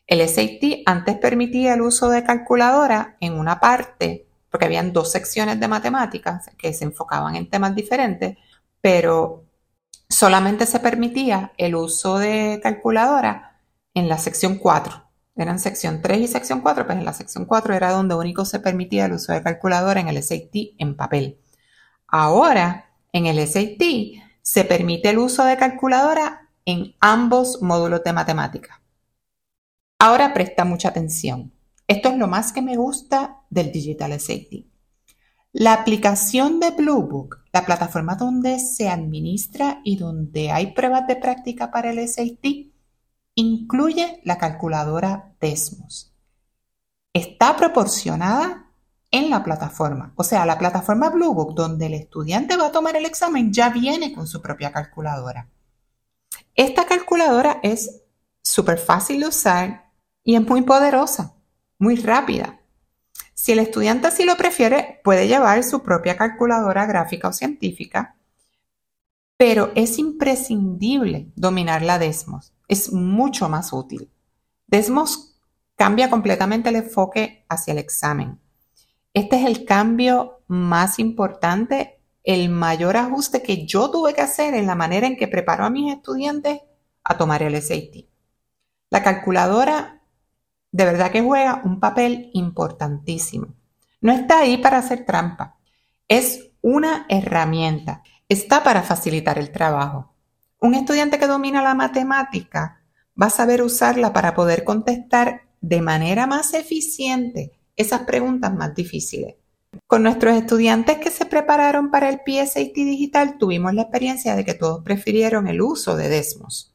el 0.07 0.27
SAT 0.27 0.81
antes 0.87 1.17
permitía 1.17 1.75
el 1.75 1.83
uso 1.83 2.09
de 2.09 2.23
calculadora 2.23 3.15
en 3.19 3.33
una 3.33 3.59
parte, 3.59 4.25
porque 4.49 4.65
habían 4.65 4.93
dos 4.93 5.11
secciones 5.11 5.59
de 5.59 5.67
matemáticas 5.67 6.49
que 6.57 6.73
se 6.73 6.85
enfocaban 6.85 7.35
en 7.35 7.51
temas 7.51 7.75
diferentes, 7.75 8.35
pero 8.81 9.43
solamente 10.09 10.65
se 10.65 10.79
permitía 10.79 11.51
el 11.57 11.75
uso 11.75 12.17
de 12.17 12.59
calculadora 12.63 13.52
en 13.93 14.09
la 14.09 14.17
sección 14.17 14.57
4. 14.57 15.03
Eran 15.35 15.59
sección 15.59 16.01
3 16.01 16.21
y 16.21 16.27
sección 16.27 16.61
4, 16.61 16.85
pues 16.85 16.97
en 16.97 17.05
la 17.05 17.13
sección 17.13 17.45
4 17.45 17.73
era 17.73 17.91
donde 17.91 18.15
único 18.15 18.45
se 18.45 18.59
permitía 18.59 19.05
el 19.05 19.13
uso 19.13 19.33
de 19.33 19.41
calculadora 19.41 19.99
en 19.99 20.07
el 20.07 20.21
SAT 20.21 20.53
en 20.77 20.95
papel. 20.95 21.39
Ahora, 22.07 22.91
en 23.11 23.25
el 23.25 23.45
SAT 23.47 23.81
se 24.41 24.65
permite 24.65 25.09
el 25.09 25.17
uso 25.17 25.43
de 25.45 25.57
calculadora 25.57 26.49
en 26.65 26.95
ambos 26.99 27.61
módulos 27.61 28.03
de 28.03 28.13
matemáticas. 28.13 28.77
Ahora 29.99 30.33
presta 30.33 30.65
mucha 30.65 30.89
atención. 30.89 31.53
Esto 31.87 32.09
es 32.09 32.17
lo 32.17 32.27
más 32.27 32.53
que 32.53 32.61
me 32.61 32.77
gusta 32.77 33.41
del 33.49 33.71
Digital 33.71 34.19
SAT. 34.19 34.65
La 35.51 35.73
aplicación 35.73 36.59
de 36.59 36.71
Bluebook, 36.71 37.43
la 37.51 37.65
plataforma 37.65 38.15
donde 38.15 38.59
se 38.59 38.89
administra 38.89 39.81
y 39.83 39.97
donde 39.97 40.51
hay 40.51 40.73
pruebas 40.73 41.07
de 41.07 41.15
práctica 41.15 41.71
para 41.71 41.91
el 41.91 42.07
SAT, 42.07 42.72
incluye 43.35 44.21
la 44.23 44.37
calculadora 44.37 45.33
Desmos. 45.39 46.13
Está 47.13 47.55
proporcionada 47.55 48.71
en 49.11 49.29
la 49.29 49.43
plataforma. 49.43 50.13
O 50.15 50.23
sea, 50.23 50.45
la 50.45 50.57
plataforma 50.57 51.09
Bluebook, 51.09 51.53
donde 51.53 51.85
el 51.85 51.93
estudiante 51.93 52.57
va 52.57 52.67
a 52.67 52.71
tomar 52.71 52.95
el 52.95 53.05
examen, 53.05 53.53
ya 53.53 53.69
viene 53.69 54.13
con 54.13 54.27
su 54.27 54.41
propia 54.41 54.71
calculadora. 54.71 55.49
Esta 56.55 56.85
calculadora 56.85 57.59
es 57.63 58.01
súper 58.41 58.77
fácil 58.77 59.21
de 59.21 59.27
usar, 59.27 59.83
y 60.23 60.35
es 60.35 60.47
muy 60.47 60.61
poderosa, 60.61 61.35
muy 61.77 61.95
rápida. 61.97 62.59
Si 63.33 63.51
el 63.51 63.59
estudiante 63.59 64.07
así 64.07 64.23
lo 64.23 64.37
prefiere, 64.37 65.01
puede 65.03 65.27
llevar 65.27 65.63
su 65.63 65.83
propia 65.83 66.15
calculadora 66.15 66.85
gráfica 66.85 67.27
o 67.27 67.33
científica, 67.33 68.15
pero 69.37 69.71
es 69.75 69.99
imprescindible 69.99 71.31
dominar 71.35 71.81
la 71.81 71.99
Desmos. 71.99 72.53
Es 72.73 72.91
mucho 72.91 73.49
más 73.49 73.71
útil. 73.71 74.09
Desmos 74.65 75.39
cambia 75.75 76.09
completamente 76.09 76.69
el 76.69 76.77
enfoque 76.77 77.45
hacia 77.47 77.71
el 77.71 77.77
examen. 77.77 78.39
Este 79.13 79.35
es 79.35 79.45
el 79.45 79.63
cambio 79.63 80.41
más 80.47 80.97
importante, 80.97 82.01
el 82.23 82.49
mayor 82.49 82.97
ajuste 82.97 83.43
que 83.43 83.67
yo 83.67 83.91
tuve 83.91 84.15
que 84.15 84.21
hacer 84.21 84.55
en 84.55 84.65
la 84.65 84.73
manera 84.73 85.05
en 85.05 85.17
que 85.17 85.27
preparo 85.27 85.65
a 85.65 85.69
mis 85.69 85.93
estudiantes 85.93 86.61
a 87.03 87.15
tomar 87.15 87.43
el 87.43 87.61
SAT. 87.61 88.07
La 88.89 89.03
calculadora 89.03 90.01
de 90.71 90.85
verdad 90.85 91.11
que 91.11 91.21
juega 91.21 91.61
un 91.63 91.79
papel 91.79 92.31
importantísimo. 92.33 93.53
No 94.01 94.11
está 94.11 94.39
ahí 94.39 94.57
para 94.57 94.79
hacer 94.79 95.05
trampa. 95.05 95.59
Es 96.07 96.49
una 96.61 97.05
herramienta. 97.07 98.01
Está 98.27 98.63
para 98.63 98.81
facilitar 98.81 99.37
el 99.37 99.51
trabajo. 99.51 100.12
Un 100.63 100.75
estudiante 100.75 101.19
que 101.19 101.27
domina 101.27 101.61
la 101.61 101.73
matemática 101.73 102.81
va 103.21 103.25
a 103.25 103.29
saber 103.29 103.61
usarla 103.61 104.13
para 104.13 104.33
poder 104.33 104.63
contestar 104.63 105.41
de 105.59 105.81
manera 105.81 106.25
más 106.25 106.53
eficiente 106.53 107.51
esas 107.75 108.03
preguntas 108.03 108.55
más 108.55 108.73
difíciles. 108.73 109.35
Con 109.87 110.03
nuestros 110.03 110.37
estudiantes 110.37 110.99
que 110.99 111.11
se 111.11 111.25
prepararon 111.25 111.91
para 111.91 112.07
el 112.07 112.21
PSAT 112.25 112.73
digital 112.75 113.37
tuvimos 113.37 113.73
la 113.73 113.81
experiencia 113.81 114.37
de 114.37 114.45
que 114.45 114.53
todos 114.53 114.85
prefirieron 114.85 115.49
el 115.49 115.61
uso 115.61 115.97
de 115.97 116.07
Desmos. 116.07 116.73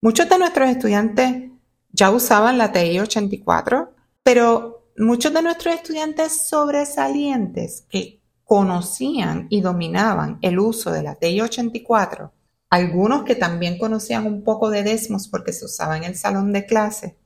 Muchos 0.00 0.30
de 0.30 0.38
nuestros 0.38 0.70
estudiantes 0.70 1.50
ya 1.92 2.10
usaban 2.12 2.56
la 2.56 2.72
TI 2.72 3.00
84, 3.00 3.92
pero 4.22 4.88
muchos 4.96 5.34
de 5.34 5.42
nuestros 5.42 5.74
estudiantes 5.74 6.48
sobresalientes 6.48 7.84
que 7.90 8.22
conocían 8.44 9.46
y 9.50 9.60
dominaban 9.60 10.38
el 10.40 10.58
uso 10.58 10.90
de 10.90 11.02
la 11.02 11.16
TI 11.16 11.42
84, 11.42 12.32
algunos 12.70 13.24
que 13.24 13.34
también 13.34 13.78
conocían 13.78 14.26
un 14.26 14.42
poco 14.42 14.70
de 14.70 14.82
Desmos 14.82 15.28
porque 15.28 15.52
se 15.52 15.64
usaba 15.64 15.96
en 15.96 16.04
el 16.04 16.16
salón 16.16 16.52
de 16.52 16.66
clase, 16.66 17.16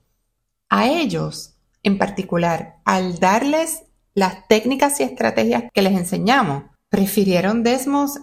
a 0.68 0.86
ellos 0.88 1.56
en 1.82 1.98
particular, 1.98 2.76
al 2.84 3.18
darles 3.18 3.84
las 4.14 4.46
técnicas 4.48 5.00
y 5.00 5.04
estrategias 5.04 5.64
que 5.72 5.82
les 5.82 5.92
enseñamos, 5.92 6.64
prefirieron 6.88 7.62
Desmos 7.62 8.18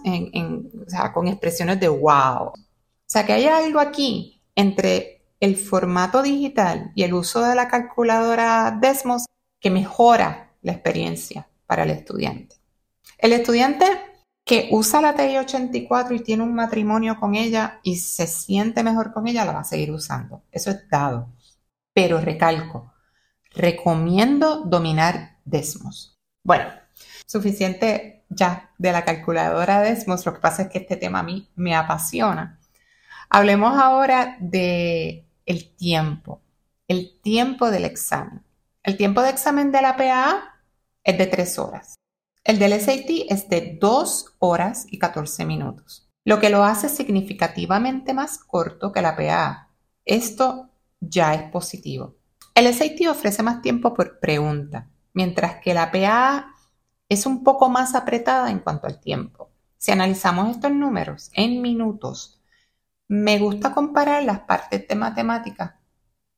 con 1.14 1.28
expresiones 1.28 1.80
de 1.80 1.88
wow. 1.88 2.48
O 2.48 2.54
sea 3.06 3.26
que 3.26 3.32
hay 3.32 3.46
algo 3.46 3.80
aquí 3.80 4.42
entre 4.54 5.24
el 5.40 5.56
formato 5.56 6.22
digital 6.22 6.92
y 6.94 7.02
el 7.02 7.14
uso 7.14 7.42
de 7.42 7.54
la 7.54 7.68
calculadora 7.68 8.76
Desmos 8.80 9.26
que 9.60 9.70
mejora 9.70 10.52
la 10.62 10.72
experiencia 10.72 11.48
para 11.66 11.82
el 11.82 11.90
estudiante. 11.90 12.56
El 13.18 13.32
estudiante 13.32 13.86
que 14.48 14.66
usa 14.70 15.02
la 15.02 15.14
TI 15.14 15.36
84 15.36 16.14
y 16.14 16.20
tiene 16.20 16.42
un 16.42 16.54
matrimonio 16.54 17.20
con 17.20 17.34
ella 17.34 17.80
y 17.82 17.96
se 17.96 18.26
siente 18.26 18.82
mejor 18.82 19.12
con 19.12 19.28
ella, 19.28 19.44
la 19.44 19.52
va 19.52 19.60
a 19.60 19.64
seguir 19.64 19.92
usando. 19.92 20.42
Eso 20.50 20.70
es 20.70 20.88
dado. 20.88 21.28
Pero 21.92 22.18
recalco, 22.18 22.94
recomiendo 23.50 24.64
dominar 24.64 25.36
Desmos. 25.44 26.18
Bueno, 26.42 26.64
suficiente 27.26 28.24
ya 28.30 28.70
de 28.78 28.90
la 28.90 29.04
calculadora 29.04 29.80
Desmos. 29.80 30.24
Lo 30.24 30.32
que 30.32 30.40
pasa 30.40 30.62
es 30.62 30.68
que 30.70 30.78
este 30.78 30.96
tema 30.96 31.18
a 31.18 31.24
mí 31.24 31.50
me 31.54 31.76
apasiona. 31.76 32.58
Hablemos 33.28 33.78
ahora 33.78 34.38
de 34.40 35.26
el 35.44 35.76
tiempo, 35.76 36.40
el 36.88 37.20
tiempo 37.20 37.70
del 37.70 37.84
examen. 37.84 38.42
El 38.82 38.96
tiempo 38.96 39.20
de 39.20 39.28
examen 39.28 39.72
de 39.72 39.82
la 39.82 39.94
PAA 39.98 40.54
es 41.04 41.18
de 41.18 41.26
tres 41.26 41.58
horas. 41.58 41.97
El 42.48 42.58
del 42.58 42.80
SAT 42.80 43.10
es 43.28 43.50
de 43.50 43.76
2 43.78 44.36
horas 44.38 44.86
y 44.90 44.98
14 44.98 45.44
minutos, 45.44 46.08
lo 46.24 46.40
que 46.40 46.48
lo 46.48 46.64
hace 46.64 46.88
significativamente 46.88 48.14
más 48.14 48.38
corto 48.38 48.90
que 48.90 49.02
la 49.02 49.16
PAA. 49.16 49.68
Esto 50.06 50.70
ya 50.98 51.34
es 51.34 51.42
positivo. 51.50 52.16
El 52.54 52.72
SAT 52.72 53.06
ofrece 53.10 53.42
más 53.42 53.60
tiempo 53.60 53.92
por 53.92 54.18
pregunta, 54.18 54.88
mientras 55.12 55.56
que 55.56 55.74
la 55.74 55.90
PAA 55.92 56.54
es 57.10 57.26
un 57.26 57.44
poco 57.44 57.68
más 57.68 57.94
apretada 57.94 58.50
en 58.50 58.60
cuanto 58.60 58.86
al 58.86 58.98
tiempo. 58.98 59.50
Si 59.76 59.92
analizamos 59.92 60.48
estos 60.48 60.72
números 60.72 61.30
en 61.34 61.60
minutos, 61.60 62.40
me 63.08 63.38
gusta 63.38 63.74
comparar 63.74 64.22
las 64.22 64.40
partes 64.40 64.88
de 64.88 64.94
matemáticas, 64.94 65.74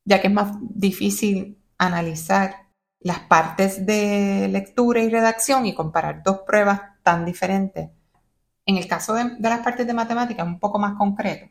ya 0.03 0.19
que 0.19 0.27
es 0.27 0.33
más 0.33 0.57
difícil 0.59 1.63
analizar 1.77 2.67
las 3.01 3.19
partes 3.19 3.85
de 3.85 4.47
lectura 4.47 5.01
y 5.01 5.09
redacción 5.09 5.65
y 5.65 5.73
comparar 5.73 6.23
dos 6.23 6.41
pruebas 6.45 6.81
tan 7.03 7.25
diferentes. 7.25 7.89
En 8.65 8.77
el 8.77 8.87
caso 8.87 9.13
de, 9.15 9.37
las 9.39 9.59
partes 9.61 9.87
de 9.87 9.93
matemáticas, 9.93 10.45
un 10.45 10.59
poco 10.59 10.77
más 10.77 10.95
concreto, 10.97 11.49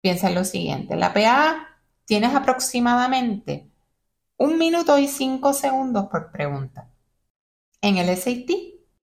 piensa 0.00 0.28
en 0.28 0.34
lo 0.34 0.44
siguiente. 0.44 0.96
La 0.96 1.12
PA 1.12 1.68
tienes 2.04 2.34
aproximadamente 2.34 3.70
un 4.36 4.58
minuto 4.58 4.98
y 4.98 5.06
cinco 5.06 5.52
segundos 5.52 6.08
por 6.08 6.32
pregunta. 6.32 6.90
En 7.80 7.96
el 7.96 8.14
SAT 8.16 8.50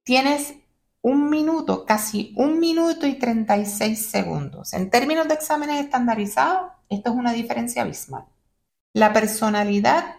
tienes 0.04 0.56
un 1.02 1.30
minuto, 1.30 1.86
casi 1.86 2.34
un 2.36 2.60
minuto 2.60 3.08
y 3.08 3.16
36 3.16 4.10
segundos. 4.10 4.74
En 4.74 4.90
términos 4.90 5.28
de 5.28 5.36
exámenes 5.36 5.84
estandarizados, 5.84 6.74
esto 6.90 7.12
es 7.12 7.16
una 7.16 7.32
diferencia 7.32 7.84
abismal. 7.84 8.26
La 8.94 9.14
personalidad 9.14 10.17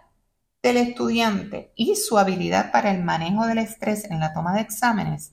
del 0.68 0.76
estudiante 0.76 1.72
y 1.75 1.96
su 1.96 2.18
habilidad 2.18 2.70
para 2.72 2.90
el 2.90 3.02
manejo 3.02 3.46
del 3.46 3.56
estrés 3.56 4.04
en 4.10 4.20
la 4.20 4.34
toma 4.34 4.54
de 4.54 4.60
exámenes, 4.60 5.32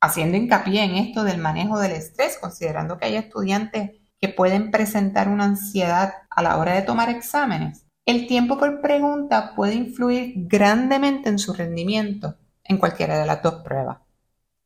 haciendo 0.00 0.36
hincapié 0.36 0.82
en 0.82 0.96
esto 0.96 1.22
del 1.22 1.38
manejo 1.38 1.78
del 1.78 1.92
estrés, 1.92 2.36
considerando 2.40 2.98
que 2.98 3.06
hay 3.06 3.16
estudiantes 3.16 3.92
que 4.20 4.28
pueden 4.28 4.72
presentar 4.72 5.28
una 5.28 5.44
ansiedad 5.44 6.14
a 6.30 6.42
la 6.42 6.56
hora 6.56 6.74
de 6.74 6.82
tomar 6.82 7.10
exámenes, 7.10 7.86
el 8.06 8.26
tiempo 8.26 8.58
por 8.58 8.80
pregunta 8.80 9.54
puede 9.54 9.74
influir 9.74 10.32
grandemente 10.36 11.28
en 11.28 11.38
su 11.38 11.52
rendimiento 11.52 12.36
en 12.64 12.78
cualquiera 12.78 13.18
de 13.18 13.26
las 13.26 13.42
dos 13.42 13.62
pruebas. 13.62 13.98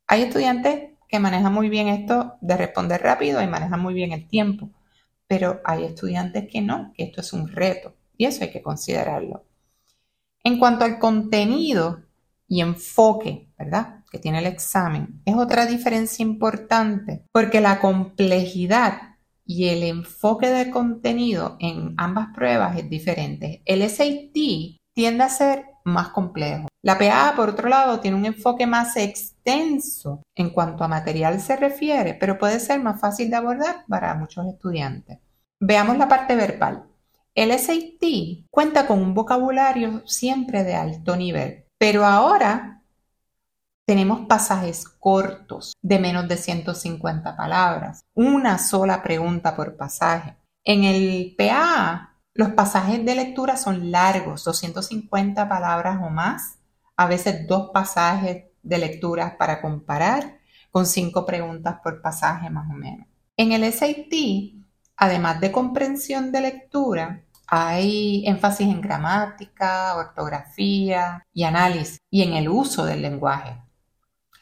Hay 0.07 0.23
estudiantes 0.23 0.97
que 1.07 1.19
manejan 1.19 1.53
muy 1.53 1.69
bien 1.69 1.89
esto 1.89 2.37
de 2.41 2.57
responder 2.57 3.01
rápido 3.03 3.39
y 3.41 3.47
manejan 3.47 3.79
muy 3.79 3.93
bien 3.93 4.13
el 4.13 4.27
tiempo, 4.27 4.69
pero 5.27 5.61
hay 5.63 5.83
estudiantes 5.83 6.47
que 6.51 6.61
no, 6.61 6.91
que 6.95 7.03
esto 7.03 7.21
es 7.21 7.33
un 7.33 7.47
reto 7.49 7.93
y 8.17 8.25
eso 8.25 8.43
hay 8.43 8.51
que 8.51 8.63
considerarlo. 8.63 9.43
En 10.43 10.59
cuanto 10.59 10.85
al 10.85 10.99
contenido 10.99 12.03
y 12.47 12.61
enfoque, 12.61 13.49
¿verdad? 13.57 14.03
Que 14.11 14.19
tiene 14.19 14.39
el 14.39 14.47
examen, 14.47 15.21
es 15.25 15.35
otra 15.35 15.65
diferencia 15.65 16.23
importante 16.23 17.23
porque 17.31 17.61
la 17.61 17.79
complejidad 17.79 19.11
y 19.45 19.69
el 19.69 19.83
enfoque 19.83 20.49
del 20.49 20.71
contenido 20.71 21.57
en 21.59 21.93
ambas 21.97 22.27
pruebas 22.33 22.77
es 22.77 22.89
diferente. 22.89 23.61
El 23.65 23.87
SAT 23.89 24.33
tiende 24.93 25.23
a 25.23 25.29
ser 25.29 25.65
más 25.83 26.09
complejo. 26.09 26.67
La 26.83 26.97
PA, 26.97 27.33
por 27.35 27.49
otro 27.49 27.69
lado, 27.69 27.99
tiene 27.99 28.17
un 28.17 28.25
enfoque 28.25 28.65
más 28.65 28.97
extenso 28.97 30.23
en 30.35 30.49
cuanto 30.49 30.83
a 30.83 30.87
material 30.87 31.39
se 31.39 31.55
refiere, 31.55 32.13
pero 32.15 32.37
puede 32.37 32.59
ser 32.59 32.81
más 32.81 32.99
fácil 32.99 33.29
de 33.29 33.35
abordar 33.35 33.85
para 33.87 34.15
muchos 34.15 34.47
estudiantes. 34.47 35.19
Veamos 35.59 35.97
la 35.97 36.07
parte 36.07 36.35
verbal. 36.35 36.85
El 37.33 37.57
SAT 37.57 38.45
cuenta 38.49 38.87
con 38.87 39.01
un 39.01 39.13
vocabulario 39.13 40.05
siempre 40.05 40.65
de 40.65 40.75
alto 40.75 41.15
nivel, 41.15 41.65
pero 41.77 42.05
ahora 42.05 42.83
tenemos 43.85 44.27
pasajes 44.27 44.87
cortos 44.87 45.73
de 45.81 45.97
menos 45.97 46.27
de 46.27 46.35
150 46.35 47.37
palabras, 47.37 48.01
una 48.13 48.57
sola 48.57 49.01
pregunta 49.01 49.55
por 49.55 49.77
pasaje. 49.77 50.35
En 50.65 50.83
el 50.83 51.33
PA, 51.37 52.17
los 52.33 52.49
pasajes 52.49 53.03
de 53.05 53.15
lectura 53.15 53.55
son 53.55 53.91
largos, 53.91 54.43
250 54.43 55.47
palabras 55.47 55.99
o 56.03 56.09
más, 56.09 56.59
a 56.97 57.07
veces 57.07 57.47
dos 57.47 57.71
pasajes 57.73 58.43
de 58.61 58.77
lectura 58.77 59.37
para 59.37 59.61
comparar, 59.61 60.39
con 60.69 60.85
cinco 60.85 61.25
preguntas 61.25 61.77
por 61.81 62.01
pasaje 62.01 62.49
más 62.49 62.69
o 62.69 62.73
menos. 62.73 63.07
En 63.37 63.53
el 63.53 63.71
SAT 63.71 64.60
Además 65.01 65.41
de 65.41 65.51
comprensión 65.51 66.31
de 66.31 66.41
lectura, 66.41 67.23
hay 67.47 68.23
énfasis 68.27 68.67
en 68.67 68.81
gramática, 68.81 69.95
ortografía 69.95 71.25
y 71.33 71.43
análisis 71.43 71.97
y 72.11 72.21
en 72.21 72.33
el 72.35 72.47
uso 72.47 72.85
del 72.85 73.01
lenguaje. 73.01 73.59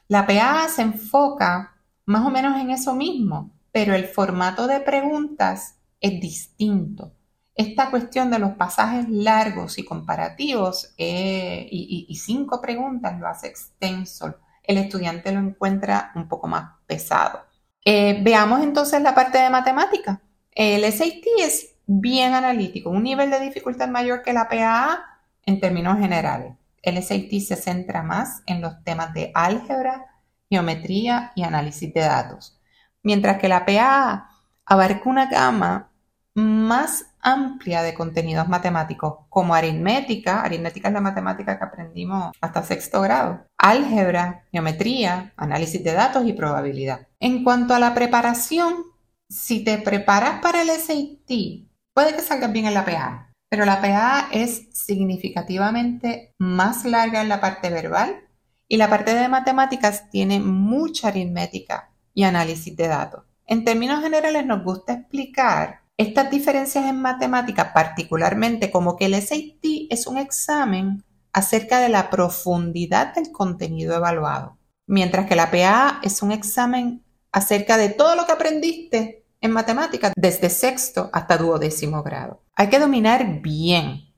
La 0.10 0.28
PA 0.28 0.67
se 0.67 0.82
enfoca 0.82 1.78
más 2.06 2.26
o 2.26 2.30
menos 2.30 2.60
en 2.60 2.72
eso 2.72 2.93
mismo, 2.93 3.52
pero 3.72 3.95
el 3.95 4.04
formato 4.04 4.67
de 4.67 4.82
preguntas 4.82 5.78
es 6.02 6.19
distinto. 6.19 7.13
Esta 7.56 7.89
cuestión 7.89 8.30
de 8.30 8.39
los 8.39 8.52
pasajes 8.56 9.08
largos 9.08 9.78
y 9.78 9.86
comparativos 9.86 10.93
eh, 10.98 11.69
y, 11.72 12.13
cinco 12.17 12.60
preguntas 12.60 13.17
lo 13.17 13.30
hace 13.30 13.48
extenso. 13.48 14.36
El 14.62 14.78
estudiante 14.78 15.32
lo 15.32 15.39
encuentra 15.39 16.12
un 16.15 16.28
poco 16.28 16.50
más 16.50 16.69
pesado. 16.86 17.45
Eh, 17.86 18.19
veamos 18.22 18.62
entonces 18.62 19.02
la 19.02 19.15
parte 19.15 19.38
de 19.38 19.50
matemática. 19.50 20.22
El 20.60 20.84
SAT 20.91 21.24
es 21.39 21.78
bien 21.88 22.34
analítico, 22.34 22.89
un 22.89 23.04
nivel 23.04 23.32
de 23.32 23.39
dificultad 23.39 23.88
mayor 23.88 24.24
que 24.24 24.34
la 24.34 24.50
PAA 24.50 25.22
en 25.45 25.62
términos 25.62 25.98
generales. 26.00 26.54
El 26.82 27.02
SAT 27.02 27.32
se 27.39 27.56
centra 27.56 28.04
más 28.04 28.43
en 28.45 28.60
los 28.60 28.84
temas 28.84 29.13
de 29.13 29.32
álgebra, 29.34 30.08
geometría 30.50 31.32
y 31.34 31.43
análisis 31.43 31.93
de 31.93 32.02
datos, 32.02 32.60
mientras 33.04 33.39
que 33.39 33.48
la 33.48 33.65
PAA 33.65 34.32
abarca 34.65 35.10
una 35.10 35.28
gama 35.28 35.91
más 36.34 37.06
amplia 37.22 37.82
de 37.82 37.93
contenidos 37.93 38.50
matemáticos, 38.50 39.19
como 39.30 39.56
aritmética, 39.56 40.41
aritmética 40.41 40.89
es 40.89 40.93
la 40.93 41.00
matemática 41.00 41.58
que 41.58 41.63
aprendimos 41.63 42.34
hasta 42.41 42.63
sexto 42.63 43.00
grado, 43.00 43.45
álgebra, 43.58 44.43
geometría, 44.52 45.32
análisis 45.38 45.82
de 45.82 45.93
datos 45.93 46.28
y 46.28 46.34
probabilidad. 46.34 47.08
En 47.22 47.45
cuanto 47.45 47.74
a 47.74 47.80
la 47.80 47.93
preparación, 47.93 48.88
si 49.30 49.63
te 49.63 49.78
preparas 49.78 50.42
para 50.42 50.63
el 50.63 50.70
SAT, 50.70 51.30
puede 51.94 52.15
que 52.15 52.22
salgas 52.22 52.52
bien 52.52 52.65
en 52.65 52.74
la 52.74 52.84
PA, 52.84 53.32
pero 53.48 53.63
la 53.63 53.80
PA 53.80 54.28
es 54.32 54.68
significativamente 54.74 56.34
más 56.39 56.84
larga 56.84 57.22
en 57.22 57.30
la 57.30 57.39
parte 57.39 57.70
verbal 57.70 58.28
y 58.68 58.78
la 58.78 58.89
parte 58.89 59.13
de 59.13 59.30
matemáticas 59.30 60.10
tiene 60.10 60.39
mucha 60.39 61.10
aritmética 61.10 61.92
y 62.13 62.24
análisis 62.24 62.76
de 62.76 62.88
datos. 62.88 63.24
En 63.46 63.65
términos 63.65 64.04
generales 64.04 64.46
nos 64.46 64.63
gusta 64.63 64.94
explicar 64.94 65.82
estas 65.98 66.32
diferencias 66.32 66.86
en 66.86 67.02
matemáticas, 67.02 67.72
particularmente 67.74 68.72
como 68.72 68.96
que 68.96 69.06
el 69.06 69.15
SAT 69.22 69.88
es 69.89 70.08
un 70.08 70.18
examen 70.18 71.04
acerca 71.34 71.80
de 71.80 71.89
la 71.89 72.10
profundidad 72.10 73.13
del 73.13 73.32
contenido 73.32 73.96
evaluado, 73.96 74.58
mientras 74.88 75.28
que 75.28 75.36
la 75.36 75.52
PA 75.52 76.00
es 76.02 76.24
un 76.24 76.32
examen 76.32 77.04
acerca 77.32 77.78
de 77.78 77.89
todo 77.89 78.15
lo 78.15 78.26
que 78.26 78.32
aprendiste 78.32 79.19
en 79.41 79.52
matemáticas 79.52 80.13
desde 80.15 80.49
sexto 80.49 81.10
hasta 81.13 81.38
duodécimo 81.38 82.04
grado. 82.04 82.43
Hay 82.56 82.69
que 82.69 82.80
dominar 82.80 83.41
bien 83.41 84.10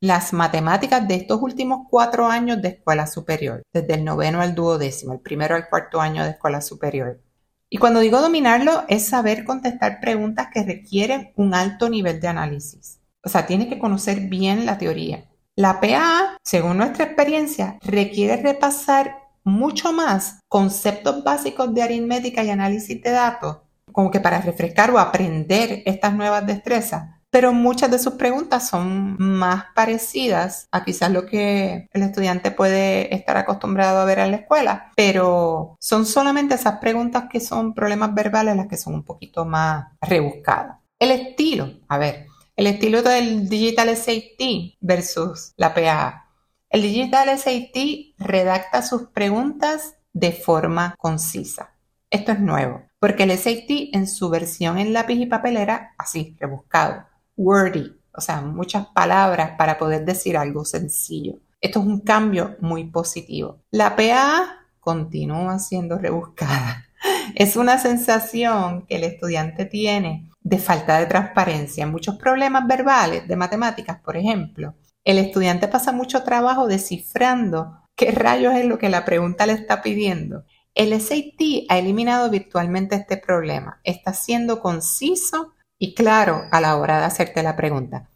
las 0.00 0.32
matemáticas 0.32 1.06
de 1.08 1.16
estos 1.16 1.42
últimos 1.42 1.86
cuatro 1.90 2.26
años 2.26 2.62
de 2.62 2.68
escuela 2.68 3.06
superior, 3.06 3.62
desde 3.72 3.94
el 3.94 4.04
noveno 4.04 4.40
al 4.40 4.54
duodécimo, 4.54 5.14
el 5.14 5.20
primero 5.20 5.56
al 5.56 5.68
cuarto 5.68 6.00
año 6.00 6.22
de 6.22 6.30
escuela 6.30 6.60
superior. 6.60 7.20
Y 7.68 7.78
cuando 7.78 8.00
digo 8.00 8.20
dominarlo, 8.20 8.84
es 8.88 9.08
saber 9.08 9.44
contestar 9.44 10.00
preguntas 10.00 10.48
que 10.54 10.62
requieren 10.62 11.32
un 11.36 11.52
alto 11.54 11.90
nivel 11.90 12.20
de 12.20 12.28
análisis. 12.28 13.00
O 13.24 13.28
sea, 13.28 13.46
tiene 13.46 13.68
que 13.68 13.78
conocer 13.78 14.20
bien 14.20 14.64
la 14.64 14.78
teoría, 14.78 15.24
La 15.56 15.80
PA, 15.80 16.38
según 16.42 16.76
nuestra 16.76 17.04
experiencia, 17.04 17.78
requiere 17.82 18.40
repasar 18.40 19.18
mucho 19.42 19.92
más 19.92 20.38
conceptos 20.46 21.24
básicos 21.24 21.74
de 21.74 21.82
aritmética 21.82 22.44
y 22.44 22.50
análisis 22.50 23.02
de 23.02 23.10
datos, 23.10 23.58
como 23.98 24.12
que 24.12 24.20
para 24.20 24.40
refrescar 24.40 24.92
o 24.92 25.00
aprender 25.00 25.82
estas 25.84 26.14
nuevas 26.14 26.46
destrezas, 26.46 27.16
pero 27.30 27.52
muchas 27.52 27.90
de 27.90 27.98
sus 27.98 28.12
preguntas 28.12 28.68
son 28.68 29.16
más 29.18 29.64
parecidas 29.74 30.68
a 30.70 30.84
quizás 30.84 31.10
lo 31.10 31.26
que 31.26 31.88
el 31.92 32.02
estudiante 32.02 32.52
puede 32.52 33.12
estar 33.12 33.36
acostumbrado 33.36 33.98
a 33.98 34.04
ver 34.04 34.20
en 34.20 34.30
la 34.30 34.36
escuela, 34.36 34.92
pero 34.94 35.76
son 35.80 36.06
solamente 36.06 36.54
esas 36.54 36.78
preguntas 36.78 37.24
que 37.28 37.40
son 37.40 37.74
problemas 37.74 38.14
verbales 38.14 38.54
las 38.54 38.68
que 38.68 38.76
son 38.76 38.94
un 38.94 39.02
poquito 39.02 39.44
más 39.44 39.88
rebuscadas. 40.00 40.78
El 41.00 41.10
estilo, 41.10 41.80
a 41.88 41.98
ver, 41.98 42.26
el 42.54 42.68
estilo 42.68 43.02
del 43.02 43.48
Digital 43.48 43.96
SAT 43.96 44.76
versus 44.80 45.54
la 45.56 45.74
PA. 45.74 46.30
El 46.70 46.82
Digital 46.82 47.36
SAT 47.36 48.14
redacta 48.16 48.80
sus 48.80 49.08
preguntas 49.08 49.96
de 50.12 50.30
forma 50.30 50.94
concisa. 50.96 51.74
Esto 52.10 52.30
es 52.30 52.38
nuevo, 52.38 52.87
porque 52.98 53.24
el 53.24 53.36
SAT 53.36 53.92
en 53.92 54.06
su 54.06 54.28
versión 54.28 54.78
en 54.78 54.92
lápiz 54.92 55.14
y 55.14 55.26
papel 55.26 55.56
era 55.56 55.94
así, 55.98 56.36
rebuscado 56.38 57.04
wordy, 57.38 57.96
o 58.12 58.20
sea, 58.20 58.42
muchas 58.42 58.88
palabras 58.88 59.52
para 59.56 59.78
poder 59.78 60.04
decir 60.04 60.36
algo 60.36 60.64
sencillo. 60.64 61.38
Esto 61.60 61.80
es 61.80 61.86
un 61.86 62.00
cambio 62.00 62.56
muy 62.60 62.84
positivo. 62.84 63.60
La 63.70 63.96
PA 63.96 64.66
continúa 64.80 65.58
siendo 65.58 65.96
rebuscada. 65.96 66.84
Es 67.36 67.54
una 67.56 67.78
sensación 67.78 68.84
que 68.86 68.96
el 68.96 69.04
estudiante 69.04 69.66
tiene 69.66 70.30
de 70.40 70.58
falta 70.58 70.98
de 70.98 71.06
transparencia. 71.06 71.84
En 71.84 71.92
muchos 71.92 72.16
problemas 72.16 72.66
verbales 72.66 73.28
de 73.28 73.36
matemáticas, 73.36 74.00
por 74.00 74.16
ejemplo, 74.16 74.74
el 75.04 75.18
estudiante 75.18 75.68
pasa 75.68 75.92
mucho 75.92 76.24
trabajo 76.24 76.66
descifrando 76.66 77.78
qué 77.94 78.10
rayos 78.10 78.54
es 78.54 78.64
lo 78.64 78.78
que 78.78 78.88
la 78.88 79.04
pregunta 79.04 79.46
le 79.46 79.52
está 79.52 79.80
pidiendo. 79.80 80.44
El 80.78 80.98
SAT 81.00 81.66
ha 81.68 81.76
eliminado 81.76 82.30
virtualmente 82.30 82.94
este 82.94 83.16
problema. 83.16 83.80
Está 83.82 84.14
siendo 84.14 84.60
conciso 84.60 85.54
y 85.76 85.92
claro 85.92 86.42
a 86.52 86.60
la 86.60 86.76
hora 86.76 87.00
de 87.00 87.04
hacerte 87.04 87.42
la 87.42 87.56
pregunta. 87.56 88.08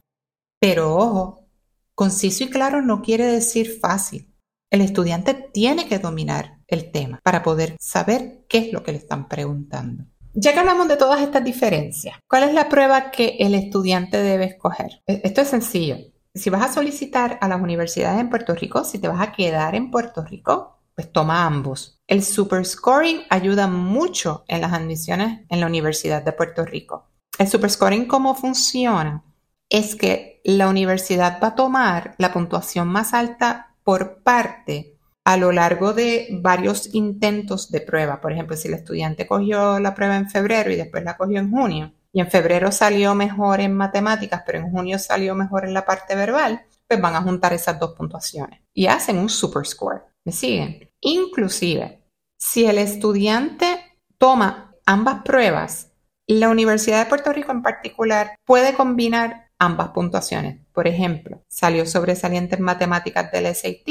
Pero 0.60 0.94
ojo, 0.94 1.48
conciso 1.96 2.44
y 2.44 2.50
claro 2.50 2.80
no 2.80 3.02
quiere 3.02 3.24
decir 3.24 3.80
fácil. 3.80 4.32
El 4.70 4.80
estudiante 4.80 5.34
tiene 5.34 5.88
que 5.88 5.98
dominar 5.98 6.60
el 6.68 6.92
tema 6.92 7.18
para 7.24 7.42
poder 7.42 7.76
saber 7.80 8.44
qué 8.48 8.58
es 8.58 8.72
lo 8.72 8.84
que 8.84 8.92
le 8.92 8.98
están 8.98 9.26
preguntando. 9.26 10.04
Ya 10.32 10.52
que 10.52 10.60
hablamos 10.60 10.86
de 10.86 10.96
todas 10.96 11.20
estas 11.20 11.42
diferencias, 11.42 12.16
¿cuál 12.28 12.44
es 12.44 12.54
la 12.54 12.68
prueba 12.68 13.10
que 13.10 13.38
el 13.40 13.56
estudiante 13.56 14.18
debe 14.18 14.44
escoger? 14.44 15.02
E-, 15.08 15.20
esto 15.24 15.40
es 15.40 15.48
sencillo. 15.48 15.96
Si 16.32 16.48
vas 16.48 16.62
a 16.62 16.72
solicitar 16.72 17.38
a 17.40 17.48
las 17.48 17.60
universidades 17.60 18.20
en 18.20 18.30
Puerto 18.30 18.54
Rico, 18.54 18.84
si 18.84 19.00
te 19.00 19.08
vas 19.08 19.20
a 19.20 19.32
quedar 19.32 19.74
en 19.74 19.90
Puerto 19.90 20.24
Rico, 20.24 20.78
pues 20.94 21.12
toma 21.12 21.44
ambos. 21.44 22.00
El 22.06 22.22
super 22.22 22.64
scoring 22.64 23.22
ayuda 23.30 23.66
mucho 23.66 24.44
en 24.48 24.60
las 24.60 24.72
admisiones 24.72 25.40
en 25.48 25.60
la 25.60 25.66
Universidad 25.66 26.22
de 26.22 26.32
Puerto 26.32 26.64
Rico. 26.64 27.08
El 27.38 27.48
superscoring, 27.48 28.06
¿cómo 28.06 28.34
funciona? 28.34 29.24
Es 29.68 29.94
que 29.94 30.40
la 30.44 30.68
universidad 30.68 31.38
va 31.42 31.48
a 31.48 31.54
tomar 31.54 32.14
la 32.18 32.32
puntuación 32.32 32.88
más 32.88 33.14
alta 33.14 33.74
por 33.84 34.22
parte 34.22 34.98
a 35.24 35.36
lo 35.36 35.52
largo 35.52 35.92
de 35.92 36.28
varios 36.42 36.94
intentos 36.94 37.70
de 37.70 37.80
prueba. 37.80 38.20
Por 38.20 38.32
ejemplo, 38.32 38.56
si 38.56 38.68
el 38.68 38.74
estudiante 38.74 39.26
cogió 39.26 39.78
la 39.78 39.94
prueba 39.94 40.16
en 40.16 40.28
febrero 40.28 40.70
y 40.70 40.76
después 40.76 41.04
la 41.04 41.16
cogió 41.16 41.38
en 41.38 41.50
junio, 41.50 41.92
y 42.12 42.20
en 42.20 42.30
febrero 42.30 42.70
salió 42.70 43.14
mejor 43.14 43.60
en 43.60 43.74
matemáticas, 43.74 44.42
pero 44.44 44.58
en 44.58 44.70
junio 44.70 44.98
salió 44.98 45.34
mejor 45.34 45.64
en 45.64 45.72
la 45.72 45.86
parte 45.86 46.14
verbal, 46.14 46.66
pues 46.86 47.00
van 47.00 47.14
a 47.14 47.22
juntar 47.22 47.54
esas 47.54 47.78
dos 47.78 47.94
puntuaciones 47.96 48.60
y 48.74 48.86
hacen 48.86 49.16
un 49.16 49.30
superscore. 49.30 50.02
¿Me 50.24 50.32
siguen? 50.32 50.90
Inclusive, 51.00 52.02
si 52.38 52.66
el 52.66 52.78
estudiante 52.78 53.98
toma 54.18 54.74
ambas 54.86 55.22
pruebas 55.22 55.92
la 56.38 56.48
Universidad 56.48 57.04
de 57.04 57.08
Puerto 57.08 57.32
Rico 57.32 57.52
en 57.52 57.62
particular 57.62 58.36
puede 58.44 58.74
combinar 58.74 59.50
ambas 59.58 59.90
puntuaciones. 59.90 60.60
Por 60.72 60.86
ejemplo, 60.86 61.42
salió 61.48 61.86
sobresaliente 61.86 62.56
en 62.56 62.62
matemáticas 62.62 63.30
del 63.32 63.46
SAT, 63.54 63.88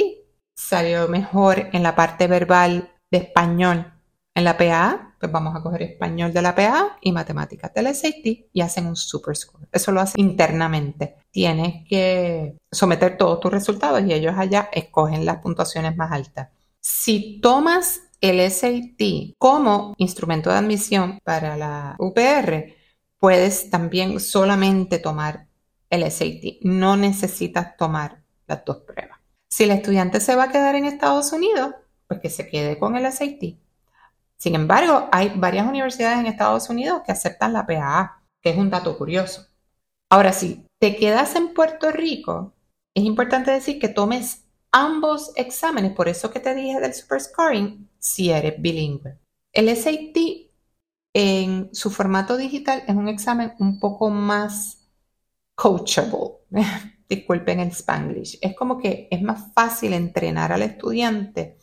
salió 0.56 1.08
mejor 1.08 1.70
en 1.74 1.84
la 1.84 1.96
parte 1.96 2.28
verbal 2.28 2.92
de 3.12 3.20
español 3.20 3.94
en 4.34 4.44
la 4.46 4.58
PA, 4.58 5.16
pues 5.20 5.32
vamos 5.32 5.56
a 5.56 5.62
coger 5.62 5.84
español 5.84 6.34
de 6.34 6.42
la 6.42 6.56
PA 6.56 6.98
y 7.02 7.12
matemáticas 7.12 7.74
del 7.74 7.94
SAT 7.94 8.50
y 8.54 8.62
hacen 8.62 8.88
un 8.88 8.96
super 8.96 9.36
score. 9.36 9.68
Eso 9.72 9.92
lo 9.92 10.02
hace 10.02 10.20
internamente. 10.20 11.18
Tienes 11.32 11.88
que 11.88 12.58
someter 12.72 13.18
todos 13.18 13.40
tus 13.40 13.52
resultados 13.52 14.04
y 14.06 14.14
ellos 14.14 14.36
allá 14.38 14.70
escogen 14.74 15.26
las 15.26 15.38
puntuaciones 15.38 15.96
más 15.96 16.12
altas. 16.12 16.50
Si 16.82 17.40
tomas 17.42 18.02
el 18.20 18.40
SAT 18.52 19.36
como 19.38 19.94
instrumento 19.98 20.50
de 20.50 20.58
admisión 20.58 21.20
para 21.24 21.56
la 21.56 21.96
UPR, 22.00 22.76
puedes 23.18 23.70
también 23.70 24.20
solamente 24.20 25.00
tomar 25.00 25.48
el 25.90 26.10
SAT. 26.12 26.60
No 26.62 26.98
necesitas 26.98 27.78
tomar 27.78 28.22
las 28.48 28.66
dos 28.66 28.78
pruebas. 28.78 29.20
Si 29.48 29.64
el 29.64 29.72
estudiante 29.72 30.20
se 30.20 30.36
va 30.36 30.46
a 30.46 30.52
quedar 30.52 30.76
en 30.76 30.86
Estados 30.86 31.32
Unidos, 31.32 31.76
pues 32.08 32.20
que 32.20 32.30
se 32.30 32.48
quede 32.48 32.78
con 32.78 32.96
el 32.98 33.12
SAT. 33.12 33.58
Sin 34.38 34.56
embargo, 34.56 35.08
hay 35.12 35.32
varias 35.36 35.68
universidades 35.68 36.20
en 36.20 36.26
Estados 36.26 36.70
Unidos 36.70 37.04
que 37.06 37.12
aceptan 37.12 37.54
la 37.54 37.66
PAA, 37.66 38.24
que 38.42 38.50
es 38.50 38.58
un 38.58 38.70
dato 38.70 38.98
curioso. 38.98 39.48
Ahora, 40.10 40.34
si 40.34 40.66
te 40.82 40.96
quedas 40.96 41.36
en 41.36 41.54
Puerto 41.54 41.92
Rico, 41.92 42.56
es 42.96 43.04
importante 43.04 43.52
decir 43.52 43.78
que 43.78 43.88
tomes 43.88 44.46
ambos 44.72 45.32
exámenes, 45.36 45.94
por 45.94 46.10
eso 46.10 46.32
que 46.32 46.40
te 46.40 46.56
dije 46.56 46.80
del 46.80 46.96
super 46.96 47.22
scoring, 47.22 47.88
si 48.00 48.32
eres 48.32 48.60
bilingüe. 48.60 49.16
El 49.54 49.70
SAT 49.70 50.18
en 51.14 51.70
su 51.72 51.92
formato 51.92 52.36
digital 52.36 52.84
es 52.88 52.96
un 52.96 53.10
examen 53.10 53.54
un 53.60 53.80
poco 53.80 54.10
más 54.10 54.90
coachable. 55.54 56.40
Disculpen 57.08 57.60
el 57.60 57.70
spanglish. 57.70 58.40
Es 58.42 58.56
como 58.56 58.80
que 58.80 59.08
es 59.12 59.22
más 59.22 59.54
fácil 59.54 59.94
entrenar 59.94 60.52
al 60.52 60.64
estudiante 60.64 61.60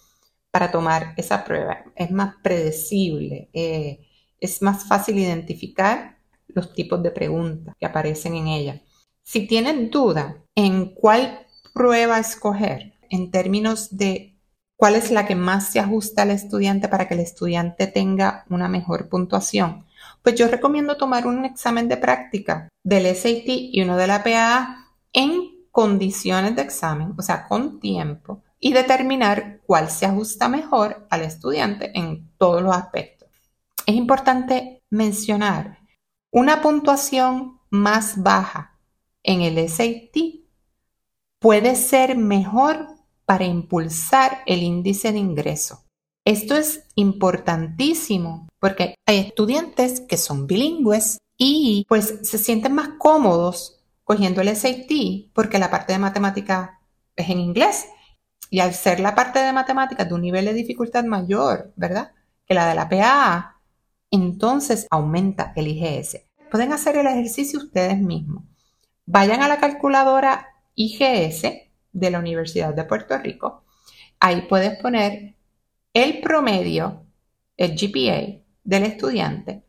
para 0.52 0.70
tomar 0.70 1.14
esa 1.16 1.44
prueba. 1.44 1.83
Es 1.96 2.12
más 2.12 2.37
predecible. 2.40 3.50
Eh, 3.52 4.07
es 4.38 4.62
más 4.62 4.87
fácil 4.87 5.18
identificar 5.18 6.18
los 6.46 6.72
tipos 6.72 7.02
de 7.02 7.11
preguntas 7.11 7.74
que 7.81 7.87
aparecen 7.87 8.37
en 8.37 8.46
ella. 8.46 8.83
Si 9.28 9.46
tienen 9.46 9.90
duda 9.90 10.38
en 10.54 10.94
cuál 10.94 11.46
prueba 11.74 12.18
escoger 12.18 12.94
en 13.10 13.30
términos 13.30 13.94
de 13.94 14.38
cuál 14.74 14.94
es 14.94 15.10
la 15.10 15.26
que 15.26 15.34
más 15.34 15.68
se 15.68 15.80
ajusta 15.80 16.22
al 16.22 16.30
estudiante 16.30 16.88
para 16.88 17.06
que 17.06 17.12
el 17.12 17.20
estudiante 17.20 17.86
tenga 17.88 18.46
una 18.48 18.68
mejor 18.68 19.10
puntuación. 19.10 19.84
Pues 20.22 20.34
yo 20.36 20.48
recomiendo 20.48 20.96
tomar 20.96 21.26
un 21.26 21.44
examen 21.44 21.88
de 21.88 21.98
práctica 21.98 22.70
del 22.82 23.04
SAT 23.14 23.48
y 23.48 23.82
uno 23.82 23.98
de 23.98 24.06
la 24.06 24.24
PAA 24.24 24.86
en 25.12 25.66
condiciones 25.72 26.56
de 26.56 26.62
examen, 26.62 27.12
o 27.18 27.20
sea, 27.20 27.46
con 27.48 27.80
tiempo, 27.80 28.42
y 28.58 28.72
determinar 28.72 29.60
cuál 29.66 29.90
se 29.90 30.06
ajusta 30.06 30.48
mejor 30.48 31.06
al 31.10 31.20
estudiante 31.20 31.90
en 31.92 32.30
todos 32.38 32.62
los 32.62 32.74
aspectos. 32.74 33.28
Es 33.84 33.94
importante 33.94 34.80
mencionar 34.88 35.80
una 36.32 36.62
puntuación 36.62 37.58
más 37.68 38.22
baja 38.22 38.77
en 39.28 39.42
el 39.42 39.68
SAT 39.68 40.16
puede 41.38 41.76
ser 41.76 42.16
mejor 42.16 42.86
para 43.26 43.44
impulsar 43.44 44.38
el 44.46 44.62
índice 44.62 45.12
de 45.12 45.18
ingreso. 45.18 45.84
Esto 46.24 46.56
es 46.56 46.84
importantísimo 46.94 48.48
porque 48.58 48.94
hay 49.06 49.18
estudiantes 49.18 50.00
que 50.00 50.16
son 50.16 50.46
bilingües 50.46 51.18
y 51.36 51.84
pues 51.88 52.20
se 52.22 52.38
sienten 52.38 52.72
más 52.72 52.92
cómodos 52.98 53.84
cogiendo 54.02 54.40
el 54.40 54.56
SAT 54.56 55.30
porque 55.34 55.58
la 55.58 55.70
parte 55.70 55.92
de 55.92 55.98
matemática 55.98 56.80
es 57.14 57.28
en 57.28 57.38
inglés 57.38 57.86
y 58.48 58.60
al 58.60 58.72
ser 58.72 58.98
la 58.98 59.14
parte 59.14 59.40
de 59.40 59.52
matemáticas 59.52 60.08
de 60.08 60.14
un 60.14 60.22
nivel 60.22 60.46
de 60.46 60.54
dificultad 60.54 61.04
mayor, 61.04 61.70
¿verdad? 61.76 62.12
Que 62.46 62.54
la 62.54 62.66
de 62.66 62.74
la 62.74 62.88
PA, 62.88 63.60
entonces 64.10 64.86
aumenta 64.90 65.52
el 65.54 65.68
IGS. 65.68 66.22
Pueden 66.50 66.72
hacer 66.72 66.96
el 66.96 67.06
ejercicio 67.06 67.58
ustedes 67.58 67.98
mismos. 67.98 68.44
Vayan 69.10 69.40
a 69.40 69.48
la 69.48 69.58
calculadora 69.58 70.48
IGS 70.74 71.42
de 71.92 72.10
la 72.10 72.18
Universidad 72.18 72.74
de 72.74 72.84
Puerto 72.84 73.16
Rico. 73.16 73.64
Ahí 74.20 74.42
puedes 74.42 74.78
poner 74.82 75.34
el 75.94 76.20
promedio, 76.20 77.06
el 77.56 77.74
GPA 77.74 78.44
del 78.64 78.82
estudiante 78.82 79.64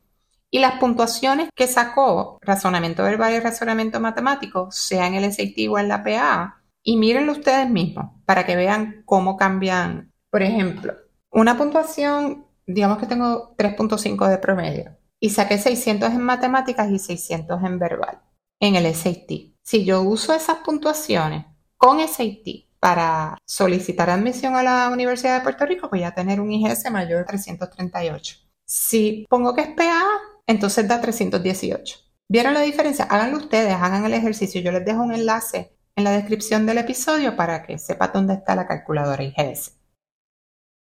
y 0.52 0.60
las 0.60 0.78
puntuaciones 0.78 1.48
que 1.56 1.68
sacó 1.68 2.38
razonamiento 2.42 3.02
verbal 3.04 3.34
y 3.34 3.40
razonamiento 3.40 4.02
matemático, 4.02 4.72
sea 4.72 5.08
en 5.08 5.14
el 5.14 5.32
SAT 5.32 5.70
o 5.70 5.80
en 5.80 5.88
la 5.88 6.04
PA, 6.04 6.62
y 6.84 6.98
mírenlo 6.98 7.32
ustedes 7.32 7.70
mismos 7.70 8.08
para 8.26 8.46
que 8.46 8.58
vean 8.58 9.04
cómo 9.06 9.38
cambian. 9.38 10.12
Por 10.30 10.44
ejemplo, 10.44 10.96
una 11.32 11.58
puntuación, 11.58 12.46
digamos 12.68 12.98
que 12.98 13.06
tengo 13.06 13.56
3.5 13.56 14.28
de 14.28 14.38
promedio 14.38 14.98
y 15.18 15.30
saqué 15.30 15.58
600 15.58 16.12
en 16.12 16.24
matemáticas 16.24 16.92
y 16.92 17.00
600 17.00 17.64
en 17.64 17.80
verbal, 17.80 18.20
en 18.60 18.76
el 18.76 18.94
SAT. 18.94 19.56
Si 19.62 19.86
yo 19.86 20.02
uso 20.02 20.34
esas 20.34 20.58
puntuaciones 20.58 21.46
con 21.78 22.00
SAT 22.00 22.68
para 22.80 23.38
solicitar 23.46 24.10
admisión 24.10 24.56
a 24.56 24.64
la 24.64 24.90
Universidad 24.90 25.38
de 25.38 25.44
Puerto 25.44 25.66
Rico, 25.66 25.90
voy 25.90 26.04
a 26.04 26.14
tener 26.14 26.40
un 26.40 26.52
IGS 26.52 26.90
mayor 26.92 27.20
de 27.20 27.26
338. 27.26 28.38
Si 28.66 29.26
pongo 29.30 29.54
que 29.54 29.62
es 29.62 29.70
PA, 29.70 30.04
entonces 30.48 30.88
da 30.88 31.02
318. 31.02 31.98
¿Vieron 32.28 32.54
la 32.54 32.62
diferencia? 32.62 33.06
Háganlo 33.06 33.38
ustedes, 33.38 33.74
hagan 33.74 34.06
el 34.06 34.14
ejercicio. 34.14 34.62
Yo 34.62 34.72
les 34.72 34.86
dejo 34.86 35.02
un 35.02 35.14
enlace 35.14 35.76
en 35.96 36.04
la 36.04 36.12
descripción 36.12 36.66
del 36.66 36.78
episodio 36.78 37.36
para 37.36 37.64
que 37.64 37.78
sepan 37.78 38.12
dónde 38.14 38.36
está 38.36 38.56
la 38.56 38.68
calculadora 38.68 39.24
IGS. 39.24 39.80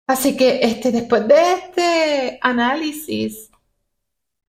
Así 0.08 0.36
que 0.38 0.60
este, 0.64 0.92
después 0.92 1.28
de 1.28 1.54
este 1.54 2.40
análisis 2.42 3.49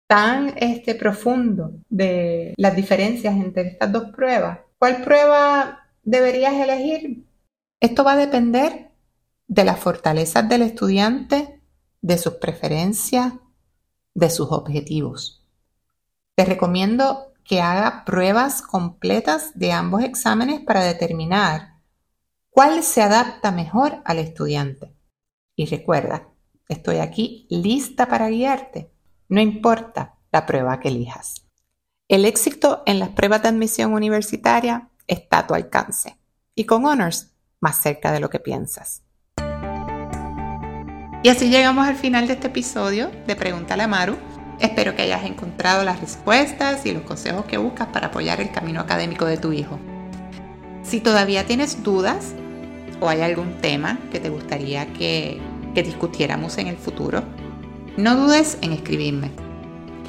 tan 0.07 0.53
este, 0.57 0.95
profundo 0.95 1.73
de 1.89 2.53
las 2.57 2.75
diferencias 2.75 3.35
entre 3.35 3.67
estas 3.67 3.91
dos 3.91 4.11
pruebas, 4.15 4.59
¿cuál 4.79 5.03
prueba 5.03 5.89
deberías 6.03 6.53
elegir? 6.53 7.25
Esto 7.79 8.03
va 8.03 8.13
a 8.13 8.17
depender 8.17 8.91
de 9.47 9.63
las 9.63 9.79
fortalezas 9.79 10.47
del 10.47 10.61
estudiante, 10.61 11.61
de 12.01 12.17
sus 12.17 12.35
preferencias, 12.35 13.33
de 14.13 14.29
sus 14.29 14.51
objetivos. 14.51 15.45
Te 16.35 16.45
recomiendo 16.45 17.33
que 17.43 17.61
haga 17.61 18.03
pruebas 18.05 18.61
completas 18.61 19.51
de 19.55 19.71
ambos 19.71 20.03
exámenes 20.03 20.61
para 20.61 20.83
determinar 20.83 21.75
cuál 22.49 22.83
se 22.83 23.01
adapta 23.01 23.51
mejor 23.51 24.01
al 24.05 24.19
estudiante. 24.19 24.93
Y 25.55 25.65
recuerda, 25.65 26.29
estoy 26.67 26.97
aquí 26.97 27.47
lista 27.49 28.07
para 28.07 28.29
guiarte, 28.29 28.91
no 29.29 29.41
importa 29.41 30.15
la 30.31 30.45
prueba 30.45 30.79
que 30.79 30.89
elijas. 30.89 31.45
El 32.07 32.25
éxito 32.25 32.83
en 32.85 32.99
las 32.99 33.09
pruebas 33.09 33.43
de 33.43 33.49
admisión 33.49 33.93
universitaria 33.93 34.89
está 35.07 35.39
a 35.39 35.47
tu 35.47 35.53
alcance 35.53 36.17
y 36.55 36.65
con 36.65 36.85
Honors 36.85 37.33
más 37.59 37.81
cerca 37.81 38.11
de 38.11 38.19
lo 38.19 38.29
que 38.29 38.39
piensas. 38.39 39.03
Y 41.23 41.29
así 41.29 41.49
llegamos 41.49 41.87
al 41.87 41.95
final 41.95 42.27
de 42.27 42.33
este 42.33 42.47
episodio 42.47 43.11
de 43.25 43.35
Pregúntale 43.35 43.83
a 43.83 43.87
Maru. 43.87 44.15
Espero 44.59 44.95
que 44.95 45.01
hayas 45.01 45.25
encontrado 45.25 45.83
las 45.83 45.99
respuestas 45.99 46.85
y 46.85 46.93
los 46.93 47.03
consejos 47.03 47.45
que 47.45 47.57
buscas 47.57 47.87
para 47.87 48.07
apoyar 48.07 48.39
el 48.39 48.51
camino 48.51 48.79
académico 48.79 49.25
de 49.25 49.37
tu 49.37 49.51
hijo. 49.51 49.77
Si 50.83 51.01
todavía 51.01 51.45
tienes 51.45 51.83
dudas 51.83 52.33
o 53.01 53.09
hay 53.09 53.21
algún 53.21 53.57
tema 53.57 53.99
que 54.11 54.19
te 54.19 54.29
gustaría 54.29 54.93
que, 54.93 55.41
que 55.75 55.83
discutiéramos 55.83 56.57
en 56.57 56.67
el 56.67 56.77
futuro, 56.77 57.23
no 57.97 58.15
dudes 58.15 58.59
en 58.61 58.73
escribirme. 58.73 59.31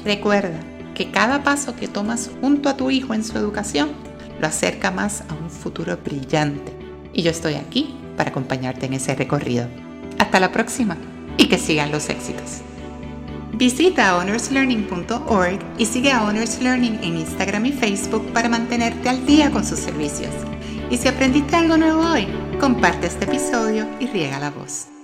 Recuerda 0.05 0.59
que 0.93 1.11
cada 1.11 1.43
paso 1.43 1.75
que 1.75 1.87
tomas 1.87 2.29
junto 2.39 2.69
a 2.69 2.77
tu 2.77 2.91
hijo 2.91 3.13
en 3.13 3.23
su 3.23 3.37
educación 3.37 3.89
lo 4.39 4.47
acerca 4.47 4.91
más 4.91 5.23
a 5.27 5.33
un 5.33 5.49
futuro 5.49 5.97
brillante. 5.97 6.71
Y 7.13 7.23
yo 7.23 7.31
estoy 7.31 7.55
aquí 7.55 7.95
para 8.15 8.29
acompañarte 8.29 8.85
en 8.85 8.93
ese 8.93 9.15
recorrido. 9.15 9.67
Hasta 10.19 10.39
la 10.39 10.51
próxima 10.51 10.97
y 11.37 11.47
que 11.47 11.57
sigan 11.57 11.91
los 11.91 12.09
éxitos. 12.09 12.61
Visita 13.53 14.15
honorslearning.org 14.17 15.59
y 15.77 15.85
sigue 15.85 16.11
a 16.11 16.23
Honors 16.23 16.61
Learning 16.61 16.99
en 17.01 17.17
Instagram 17.17 17.65
y 17.65 17.71
Facebook 17.71 18.31
para 18.31 18.47
mantenerte 18.47 19.09
al 19.09 19.25
día 19.25 19.51
con 19.51 19.65
sus 19.65 19.79
servicios. 19.79 20.31
Y 20.89 20.97
si 20.97 21.07
aprendiste 21.07 21.55
algo 21.55 21.75
nuevo 21.75 22.01
hoy, 22.01 22.27
comparte 22.59 23.07
este 23.07 23.25
episodio 23.25 23.87
y 23.99 24.07
riega 24.07 24.39
la 24.39 24.51
voz. 24.51 24.98